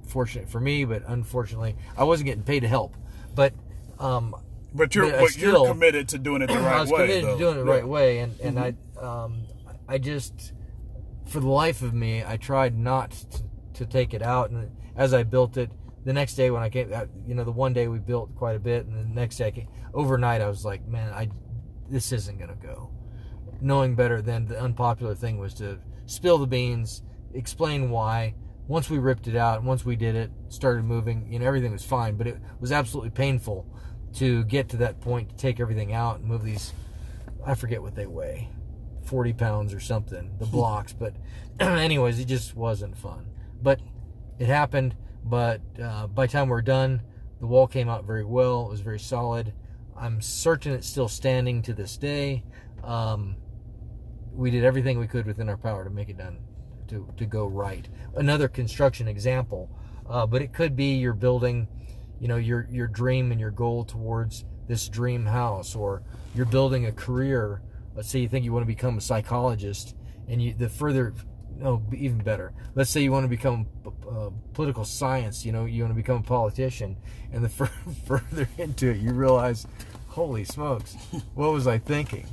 Fortunate 0.07 0.47
for 0.47 0.59
me, 0.59 0.85
but 0.85 1.01
unfortunately, 1.07 1.75
I 1.97 2.03
wasn't 2.03 2.27
getting 2.27 2.43
paid 2.43 2.59
to 2.61 2.67
help. 2.67 2.95
But 3.33 3.53
um, 3.99 4.35
But 4.73 4.93
you're 4.93 5.09
But 5.09 5.19
but 5.21 5.29
still- 5.31 5.63
you're 5.63 5.73
committed 5.73 6.07
to 6.09 6.19
doing 6.19 6.43
it 6.43 6.47
the 6.47 6.53
right 6.59 6.63
way. 6.63 6.69
I 6.69 6.81
was 6.81 6.91
way. 6.91 6.97
committed 7.07 7.23
though. 7.25 7.33
to 7.33 7.37
doing 7.39 7.55
it 7.55 7.59
the 7.61 7.65
Yeah. 7.65 7.71
right 7.73 7.87
way, 7.87 8.19
and 8.19 8.39
and 8.39 8.59
I 8.59 8.75
um, 9.01 9.41
I 9.89 9.97
just 9.97 10.53
for 11.25 11.39
the 11.39 11.49
life 11.49 11.81
of 11.81 11.93
me, 11.93 12.23
I 12.23 12.37
tried 12.37 12.77
not 12.77 13.11
to, 13.11 13.43
to 13.73 13.85
take 13.85 14.13
it 14.13 14.21
out. 14.21 14.51
And 14.51 14.71
as 14.95 15.13
I 15.13 15.23
built 15.23 15.57
it, 15.57 15.71
the 16.05 16.13
next 16.13 16.35
day 16.35 16.51
when 16.51 16.61
I 16.61 16.69
came, 16.69 16.93
uh, 16.93 17.05
you 17.25 17.33
know, 17.33 17.43
the 17.43 17.51
one 17.51 17.73
day 17.73 17.87
we 17.87 17.99
built 17.99 18.35
quite 18.35 18.55
a 18.55 18.59
bit, 18.59 18.85
and 18.85 18.95
the 18.95 19.13
next 19.13 19.37
day 19.37 19.47
I 19.47 19.51
came, 19.51 19.67
overnight 19.93 20.41
I 20.41 20.47
was 20.47 20.63
like, 20.63 20.87
man, 20.87 21.11
I 21.11 21.29
this 21.89 22.11
isn't 22.11 22.39
gonna 22.39 22.55
go. 22.55 22.91
Knowing 23.61 23.95
better 23.95 24.21
than 24.21 24.45
the 24.45 24.59
unpopular 24.59 25.15
thing 25.15 25.37
was 25.37 25.53
to 25.55 25.79
spill 26.05 26.37
the 26.37 26.47
beans, 26.47 27.03
explain 27.33 27.89
why. 27.89 28.35
Once 28.67 28.89
we 28.89 28.97
ripped 28.97 29.27
it 29.27 29.35
out, 29.35 29.63
once 29.63 29.85
we 29.85 29.95
did 29.95 30.15
it, 30.15 30.31
started 30.49 30.83
moving, 30.83 31.31
you 31.31 31.37
know, 31.37 31.45
everything 31.45 31.71
was 31.71 31.83
fine, 31.83 32.15
but 32.15 32.25
it 32.25 32.37
was 32.59 32.71
absolutely 32.71 33.11
painful 33.11 33.65
to 34.13 34.43
get 34.45 34.69
to 34.69 34.77
that 34.77 34.99
point 35.01 35.29
to 35.29 35.35
take 35.35 35.59
everything 35.59 35.93
out 35.93 36.19
and 36.19 36.25
move 36.25 36.43
these. 36.43 36.73
I 37.45 37.53
forget 37.53 37.81
what 37.81 37.93
they 37.93 38.07
weigh, 38.07 38.49
forty 39.05 39.33
pounds 39.33 39.73
or 39.73 39.79
something, 39.79 40.35
the 40.39 40.45
blocks. 40.45 40.93
but 40.93 41.15
anyways, 41.59 42.19
it 42.19 42.25
just 42.25 42.55
wasn't 42.55 42.97
fun. 42.97 43.27
But 43.61 43.79
it 44.39 44.47
happened. 44.47 44.95
But 45.23 45.61
uh, 45.81 46.07
by 46.07 46.27
the 46.27 46.31
time 46.31 46.49
we're 46.49 46.61
done, 46.61 47.01
the 47.39 47.47
wall 47.47 47.67
came 47.67 47.89
out 47.89 48.05
very 48.05 48.23
well. 48.25 48.67
It 48.67 48.69
was 48.69 48.81
very 48.81 48.99
solid. 48.99 49.53
I'm 49.97 50.21
certain 50.21 50.73
it's 50.73 50.87
still 50.87 51.07
standing 51.07 51.61
to 51.63 51.73
this 51.73 51.97
day. 51.97 52.43
Um, 52.83 53.37
we 54.33 54.51
did 54.51 54.63
everything 54.63 54.99
we 54.99 55.07
could 55.07 55.25
within 55.25 55.49
our 55.49 55.57
power 55.57 55.83
to 55.83 55.89
make 55.89 56.09
it 56.09 56.17
done 56.17 56.37
to, 56.89 57.07
to 57.17 57.25
go 57.25 57.47
right. 57.47 57.87
Another 58.15 58.47
construction 58.47 59.07
example, 59.07 59.69
uh, 60.09 60.25
but 60.25 60.41
it 60.41 60.53
could 60.53 60.75
be 60.75 60.95
you're 60.95 61.13
building, 61.13 61.67
you 62.19 62.27
know, 62.27 62.35
your 62.35 62.67
your 62.69 62.87
dream 62.87 63.31
and 63.31 63.39
your 63.39 63.51
goal 63.51 63.83
towards 63.83 64.45
this 64.67 64.87
dream 64.89 65.25
house, 65.25 65.75
or 65.75 66.03
you're 66.35 66.45
building 66.45 66.85
a 66.85 66.91
career. 66.91 67.61
Let's 67.95 68.09
say 68.09 68.19
you 68.19 68.27
think 68.27 68.45
you 68.45 68.53
want 68.53 68.63
to 68.63 68.67
become 68.67 68.97
a 68.97 69.01
psychologist, 69.01 69.95
and 70.27 70.41
you 70.41 70.53
the 70.53 70.69
further, 70.69 71.13
no, 71.57 71.81
even 71.95 72.19
better. 72.19 72.53
Let's 72.75 72.89
say 72.89 73.01
you 73.01 73.11
want 73.11 73.23
to 73.23 73.29
become 73.29 73.67
uh, 74.09 74.29
political 74.53 74.83
science. 74.83 75.45
You 75.45 75.51
know, 75.51 75.65
you 75.65 75.83
want 75.83 75.91
to 75.91 75.95
become 75.95 76.17
a 76.17 76.23
politician, 76.23 76.97
and 77.31 77.43
the 77.43 77.49
fur- 77.59 77.71
further 78.05 78.47
into 78.57 78.89
it, 78.89 78.97
you 78.97 79.13
realize, 79.13 79.65
holy 80.07 80.43
smokes, 80.43 80.95
what 81.33 81.51
was 81.51 81.67
I 81.67 81.77
thinking? 81.77 82.27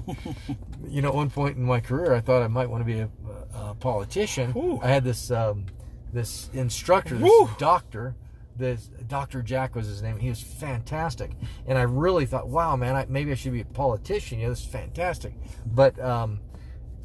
you 0.88 1.03
know, 1.03 1.09
at 1.09 1.14
one 1.14 1.31
point 1.31 1.57
in 1.57 1.64
my 1.64 1.81
career, 1.81 2.14
I 2.14 2.20
thought 2.20 2.42
I 2.42 2.48
might 2.48 2.68
want 2.68 2.83
to 2.83 2.87
be 2.87 3.01
a, 3.01 3.09
a 3.55 3.75
politician. 3.75 4.53
Ooh. 4.57 4.81
I 4.83 4.88
had 4.88 5.05
this 5.05 5.31
um, 5.31 5.66
this 6.12 6.51
instructor, 6.53 7.14
this 7.16 7.22
Woo. 7.22 7.51
doctor. 7.59 8.14
This 8.56 8.90
Dr. 9.06 9.42
Jack 9.42 9.74
was 9.74 9.86
his 9.86 10.02
name. 10.02 10.18
He 10.18 10.28
was 10.28 10.40
fantastic, 10.40 11.32
and 11.66 11.78
I 11.78 11.82
really 11.82 12.26
thought, 12.26 12.48
wow, 12.48 12.76
man, 12.76 12.94
I, 12.94 13.06
maybe 13.08 13.32
I 13.32 13.34
should 13.34 13.52
be 13.52 13.60
a 13.60 13.64
politician. 13.64 14.38
You 14.38 14.46
know, 14.46 14.50
this 14.50 14.60
is 14.60 14.66
fantastic. 14.66 15.32
But 15.66 15.98
um, 15.98 16.40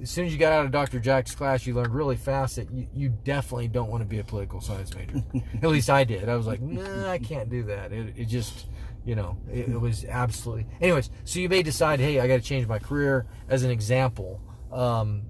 as 0.02 0.10
soon 0.10 0.26
as 0.26 0.34
you 0.34 0.40
got 0.40 0.54
out 0.54 0.66
of 0.66 0.72
Dr. 0.72 1.00
Jack's 1.00 1.34
class, 1.34 1.66
you 1.66 1.74
learned 1.74 1.94
really 1.94 2.16
fast 2.16 2.58
that 2.58 2.72
you, 2.72 2.88
you 2.94 3.10
definitely 3.24 3.68
don't 3.68 3.90
want 3.90 4.02
to 4.02 4.06
be 4.06 4.20
a 4.20 4.24
political 4.24 4.62
science 4.62 4.94
major. 4.94 5.24
At 5.62 5.70
least 5.70 5.90
I 5.90 6.04
did. 6.04 6.30
I 6.30 6.36
was 6.36 6.48
like, 6.48 6.62
nah, 6.62 7.10
I 7.10 7.18
can't 7.18 7.50
do 7.50 7.64
that. 7.64 7.92
It, 7.92 8.14
it 8.16 8.26
just, 8.26 8.68
you 9.06 9.16
know, 9.16 9.38
it, 9.52 9.70
it 9.70 9.82
was 9.82 10.06
absolutely. 10.06 10.68
Anyways, 10.82 11.10
so 11.24 11.40
you 11.40 11.50
may 11.50 11.64
decide, 11.64 12.00
hey, 12.00 12.20
I 12.20 12.28
got 12.28 12.36
to 12.36 12.42
change 12.42 12.68
my 12.68 12.80
career. 12.80 13.26
As 13.50 13.64
an 13.64 13.72
example, 13.72 14.42
um, 14.72 15.24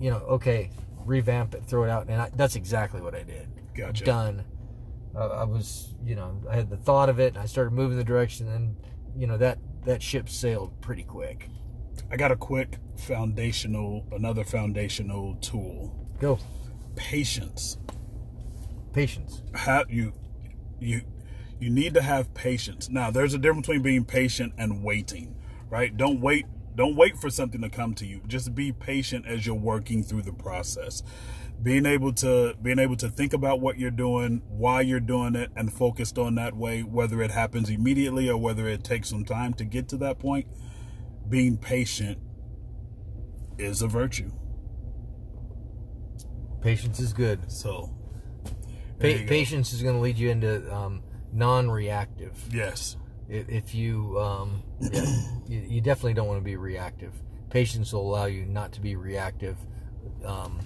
you 0.00 0.10
know, 0.10 0.18
okay, 0.18 0.70
revamp 1.04 1.54
it, 1.54 1.64
throw 1.64 1.84
it 1.84 1.90
out, 1.90 2.08
and 2.08 2.20
I, 2.20 2.30
that's 2.34 2.56
exactly 2.56 3.00
what 3.00 3.14
I 3.14 3.22
did. 3.22 3.48
Gotcha. 3.74 4.04
Done. 4.04 4.44
Uh, 5.16 5.28
I 5.28 5.44
was, 5.44 5.94
you 6.04 6.14
know, 6.14 6.40
I 6.50 6.56
had 6.56 6.68
the 6.68 6.76
thought 6.76 7.08
of 7.08 7.18
it, 7.18 7.34
and 7.34 7.38
I 7.38 7.46
started 7.46 7.72
moving 7.72 7.96
the 7.96 8.04
direction, 8.04 8.48
and 8.48 8.76
you 9.16 9.26
know 9.26 9.38
that 9.38 9.58
that 9.84 10.02
ship 10.02 10.28
sailed 10.28 10.80
pretty 10.80 11.04
quick. 11.04 11.48
I 12.10 12.16
got 12.16 12.30
a 12.30 12.36
quick 12.36 12.76
foundational, 12.96 14.06
another 14.12 14.44
foundational 14.44 15.36
tool. 15.36 15.94
Go, 16.20 16.38
Patience. 16.94 17.78
patience. 18.92 19.42
Have 19.54 19.90
you, 19.90 20.12
you, 20.78 21.02
you 21.58 21.70
need 21.70 21.94
to 21.94 22.02
have 22.02 22.32
patience. 22.34 22.88
Now, 22.88 23.10
there's 23.10 23.34
a 23.34 23.38
difference 23.38 23.66
between 23.66 23.82
being 23.82 24.04
patient 24.04 24.52
and 24.58 24.82
waiting, 24.82 25.36
right? 25.70 25.96
Don't 25.96 26.20
wait. 26.20 26.46
Don't 26.74 26.94
wait 26.96 27.16
for 27.16 27.30
something 27.30 27.62
to 27.62 27.70
come 27.70 27.94
to 27.94 28.06
you. 28.06 28.20
Just 28.26 28.54
be 28.54 28.70
patient 28.70 29.26
as 29.26 29.46
you're 29.46 29.54
working 29.54 30.02
through 30.02 30.22
the 30.22 30.32
process. 30.32 31.02
Being 31.62 31.86
able 31.86 32.12
to 32.14 32.54
being 32.62 32.78
able 32.78 32.96
to 32.96 33.08
think 33.08 33.32
about 33.32 33.60
what 33.60 33.78
you're 33.78 33.90
doing, 33.90 34.42
why 34.48 34.82
you're 34.82 35.00
doing 35.00 35.34
it, 35.34 35.50
and 35.56 35.72
focused 35.72 36.18
on 36.18 36.34
that 36.36 36.54
way, 36.54 36.82
whether 36.82 37.22
it 37.22 37.30
happens 37.30 37.70
immediately 37.70 38.28
or 38.28 38.36
whether 38.36 38.68
it 38.68 38.84
takes 38.84 39.08
some 39.08 39.24
time 39.24 39.54
to 39.54 39.64
get 39.64 39.88
to 39.88 39.96
that 39.98 40.18
point. 40.18 40.46
Being 41.28 41.56
patient 41.56 42.18
is 43.58 43.82
a 43.82 43.88
virtue. 43.88 44.30
Patience 46.60 47.00
is 47.00 47.12
good. 47.12 47.50
So, 47.50 47.94
Pa- 49.00 49.08
go. 49.08 49.26
patience 49.26 49.72
is 49.72 49.82
going 49.82 49.94
to 49.94 50.00
lead 50.00 50.18
you 50.18 50.30
into 50.30 50.72
um, 50.74 51.02
non-reactive. 51.32 52.32
yes, 52.52 52.96
If, 53.28 53.48
if 53.48 53.74
you, 53.74 54.18
um, 54.18 54.62
yeah, 54.80 55.04
you, 55.48 55.58
you 55.68 55.80
definitely 55.80 56.14
don't 56.14 56.26
want 56.28 56.40
to 56.40 56.44
be 56.44 56.56
reactive. 56.56 57.12
Patience 57.50 57.92
will 57.92 58.02
allow 58.08 58.26
you 58.26 58.44
not 58.46 58.72
to 58.72 58.80
be 58.80 58.96
reactive. 58.96 59.56
Um, 60.24 60.58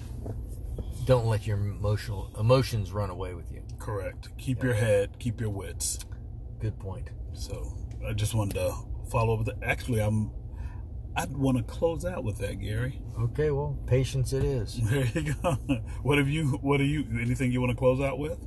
don't 1.07 1.27
let 1.27 1.47
your 1.47 1.59
emotional 1.59 2.31
emotions 2.39 2.93
run 2.93 3.11
away 3.11 3.35
with 3.35 3.51
you. 3.53 3.63
correct. 3.79 4.29
Keep 4.39 4.63
your 4.63 4.75
head, 4.75 5.19
keep 5.19 5.41
your 5.41 5.51
wits. 5.51 5.99
Good 6.61 6.79
point. 6.79 7.11
So 7.33 7.77
I 8.07 8.13
just 8.13 8.35
wanted 8.35 8.55
to 8.55 8.75
follow 9.11 9.35
up 9.39 9.47
with 9.47 9.59
that. 9.61 9.67
Actually, 9.67 10.01
I'm. 10.01 10.31
I'd 11.17 11.37
want 11.37 11.57
to 11.59 11.65
close 11.65 12.05
out 12.05 12.23
with 12.23 12.39
that, 12.39 12.61
Gary. 12.61 13.01
Okay, 13.19 13.51
well, 13.51 13.77
patience 13.87 14.33
it 14.33 14.45
is. 14.45 14.79
There 14.91 15.05
you 15.07 15.35
go. 15.43 15.53
What 16.03 16.19
have 16.19 16.29
you? 16.29 16.59
What 16.63 16.81
are 16.81 16.85
you? 16.85 17.05
Anything 17.21 17.51
you 17.51 17.61
want 17.61 17.71
to 17.73 17.77
close 17.77 18.01
out 18.01 18.19
with? 18.19 18.39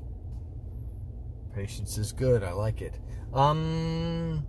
Patience 1.54 1.98
is 1.98 2.12
good. 2.12 2.44
I 2.44 2.52
like 2.54 2.82
it. 2.82 3.00
Um, 3.34 4.48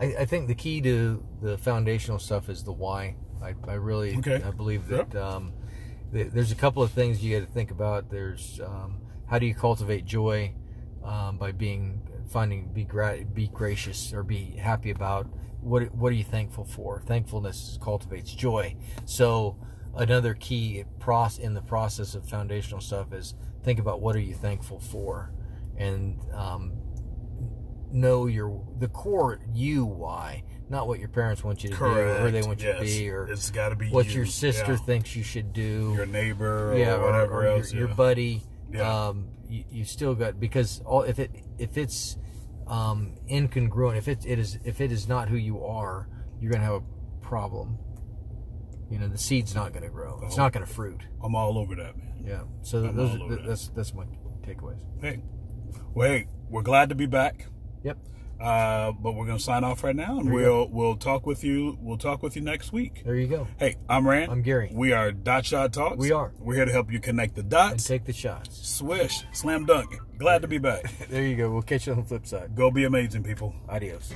I, 0.00 0.14
I 0.20 0.24
think 0.24 0.46
the 0.48 0.54
key 0.54 0.80
to 0.82 1.22
the 1.42 1.58
foundational 1.58 2.18
stuff 2.18 2.48
is 2.48 2.62
the 2.64 2.72
why. 2.72 3.16
I, 3.42 3.54
I 3.68 3.74
really, 3.74 4.16
Okay. 4.16 4.42
I 4.42 4.50
believe 4.50 4.86
that 4.88 5.14
um, 5.16 5.52
th- 5.52 5.65
there's 6.12 6.52
a 6.52 6.56
couple 6.56 6.82
of 6.82 6.90
things 6.92 7.22
you 7.22 7.38
got 7.38 7.46
to 7.46 7.52
think 7.52 7.70
about. 7.70 8.10
There's 8.10 8.60
um, 8.64 9.00
how 9.28 9.38
do 9.38 9.46
you 9.46 9.54
cultivate 9.54 10.04
joy 10.04 10.54
um, 11.04 11.38
by 11.38 11.52
being 11.52 12.00
finding 12.28 12.72
be 12.72 12.84
gra- 12.84 13.24
be 13.32 13.48
gracious 13.48 14.12
or 14.12 14.22
be 14.22 14.56
happy 14.56 14.90
about 14.90 15.26
what 15.60 15.94
what 15.94 16.12
are 16.12 16.16
you 16.16 16.24
thankful 16.24 16.64
for? 16.64 17.00
Thankfulness 17.00 17.78
cultivates 17.82 18.32
joy. 18.32 18.76
So 19.04 19.56
another 19.96 20.34
key 20.34 20.84
process 20.98 21.44
in 21.44 21.54
the 21.54 21.62
process 21.62 22.14
of 22.14 22.28
foundational 22.28 22.80
stuff 22.80 23.12
is 23.12 23.34
think 23.64 23.78
about 23.78 24.00
what 24.00 24.14
are 24.14 24.20
you 24.20 24.34
thankful 24.34 24.78
for, 24.78 25.32
and 25.76 26.20
um, 26.32 26.72
know 27.92 28.26
your 28.26 28.62
the 28.78 28.88
core 28.88 29.40
you 29.52 29.84
why, 29.84 30.44
not 30.68 30.88
what 30.88 30.98
your 30.98 31.08
parents 31.08 31.44
want 31.44 31.62
you 31.62 31.70
to 31.70 31.76
Correct. 31.76 32.20
do 32.20 32.26
or 32.26 32.30
they 32.30 32.42
want 32.42 32.60
you 32.62 32.72
to 32.72 32.80
be 32.80 33.08
or 33.10 33.26
it's 33.28 33.50
got 33.50 33.68
to 33.70 33.76
be 33.76 33.88
what 33.90 34.06
you. 34.06 34.12
your 34.16 34.26
sister 34.26 34.72
Yeah. 34.72 34.78
thinks 34.78 35.14
you 35.14 35.22
should 35.22 35.52
do. 35.52 35.92
your 35.96 36.06
neighbor, 36.06 36.74
yeah, 36.76 36.94
or, 36.96 37.00
whatever 37.06 37.32
or 37.42 37.46
else. 37.46 37.72
your, 37.72 37.86
your 37.86 37.94
buddy. 37.96 38.42
Yeah. 38.72 39.06
Um, 39.08 39.28
you, 39.48 39.64
you 39.70 39.84
still 39.84 40.14
got 40.14 40.40
because 40.40 40.80
all 40.84 41.02
if 41.02 41.18
it 41.18 41.30
if 41.58 41.78
it's 41.78 42.16
um, 42.66 43.12
incongruent, 43.30 43.96
if 43.96 44.08
it 44.08 44.26
it 44.26 44.38
is 44.40 44.58
if 44.64 44.80
it 44.80 44.90
is 44.90 45.06
not 45.08 45.28
who 45.28 45.36
you 45.36 45.64
are, 45.64 46.08
you're 46.40 46.50
gonna 46.50 46.64
have 46.64 46.82
a 46.82 47.24
problem. 47.24 47.78
You 48.90 48.98
know, 48.98 49.08
the 49.08 49.18
seed's 49.18 49.54
not 49.54 49.72
gonna 49.72 49.88
grow. 49.88 50.20
It's 50.24 50.34
Oh. 50.34 50.42
not 50.42 50.52
gonna 50.52 50.66
fruit. 50.66 51.02
I'm 51.22 51.34
all 51.36 51.58
over 51.58 51.74
that, 51.76 51.96
man. 51.96 52.24
Yeah. 52.24 52.42
So 52.62 52.84
I'm 52.84 52.96
those 52.96 53.10
all 53.14 53.22
over 53.22 53.36
that. 53.36 53.46
that's 53.46 53.68
that's 53.68 53.94
my 53.94 54.04
takeaways. 54.44 54.80
Hey, 55.00 55.22
hey, 55.96 56.26
we're 56.50 56.62
glad 56.62 56.88
to 56.88 56.94
be 56.96 57.06
back. 57.06 57.46
Yep. 57.84 57.98
Uh, 58.40 58.92
but 58.92 59.12
we're 59.14 59.26
gonna 59.26 59.38
sign 59.38 59.64
off 59.64 59.82
right 59.82 59.96
now, 59.96 60.18
and 60.18 60.26
There 60.28 60.34
we'll 60.34 60.68
we'll 60.68 60.96
talk 60.96 61.24
with 61.26 61.42
you. 61.42 61.78
We'll 61.80 61.96
talk 61.96 62.22
with 62.22 62.36
you 62.36 62.42
next 62.42 62.72
week. 62.72 63.02
There 63.04 63.14
you 63.16 63.26
go. 63.26 63.46
Hey, 63.58 63.76
I'm 63.88 64.06
Rand. 64.06 64.30
I'm 64.30 64.42
Gary. 64.42 64.70
We 64.74 64.92
are 64.92 65.10
Dot 65.10 65.46
Shot 65.46 65.72
Talks. 65.72 65.96
We 65.96 66.12
are. 66.12 66.32
We're 66.38 66.54
here 66.56 66.64
to 66.66 66.72
help 66.72 66.92
you 66.92 67.00
connect 67.00 67.34
the 67.34 67.40
And 67.40 67.50
dots. 67.50 67.84
take 67.84 68.04
the 68.04 68.12
shots. 68.12 68.68
Swish, 68.68 69.24
slam 69.32 69.64
dunk. 69.64 69.96
Glad 70.18 70.42
to 70.42 70.48
be 70.48 70.58
back. 70.58 70.84
There 71.08 71.22
you 71.22 71.36
go. 71.36 71.50
We'll 71.50 71.62
catch 71.62 71.86
you 71.86 71.92
on 71.94 72.00
the 72.00 72.04
flip 72.04 72.26
side. 72.26 72.54
Go 72.54 72.70
be 72.70 72.84
amazing, 72.84 73.22
people. 73.22 73.54
Adios. 73.68 74.12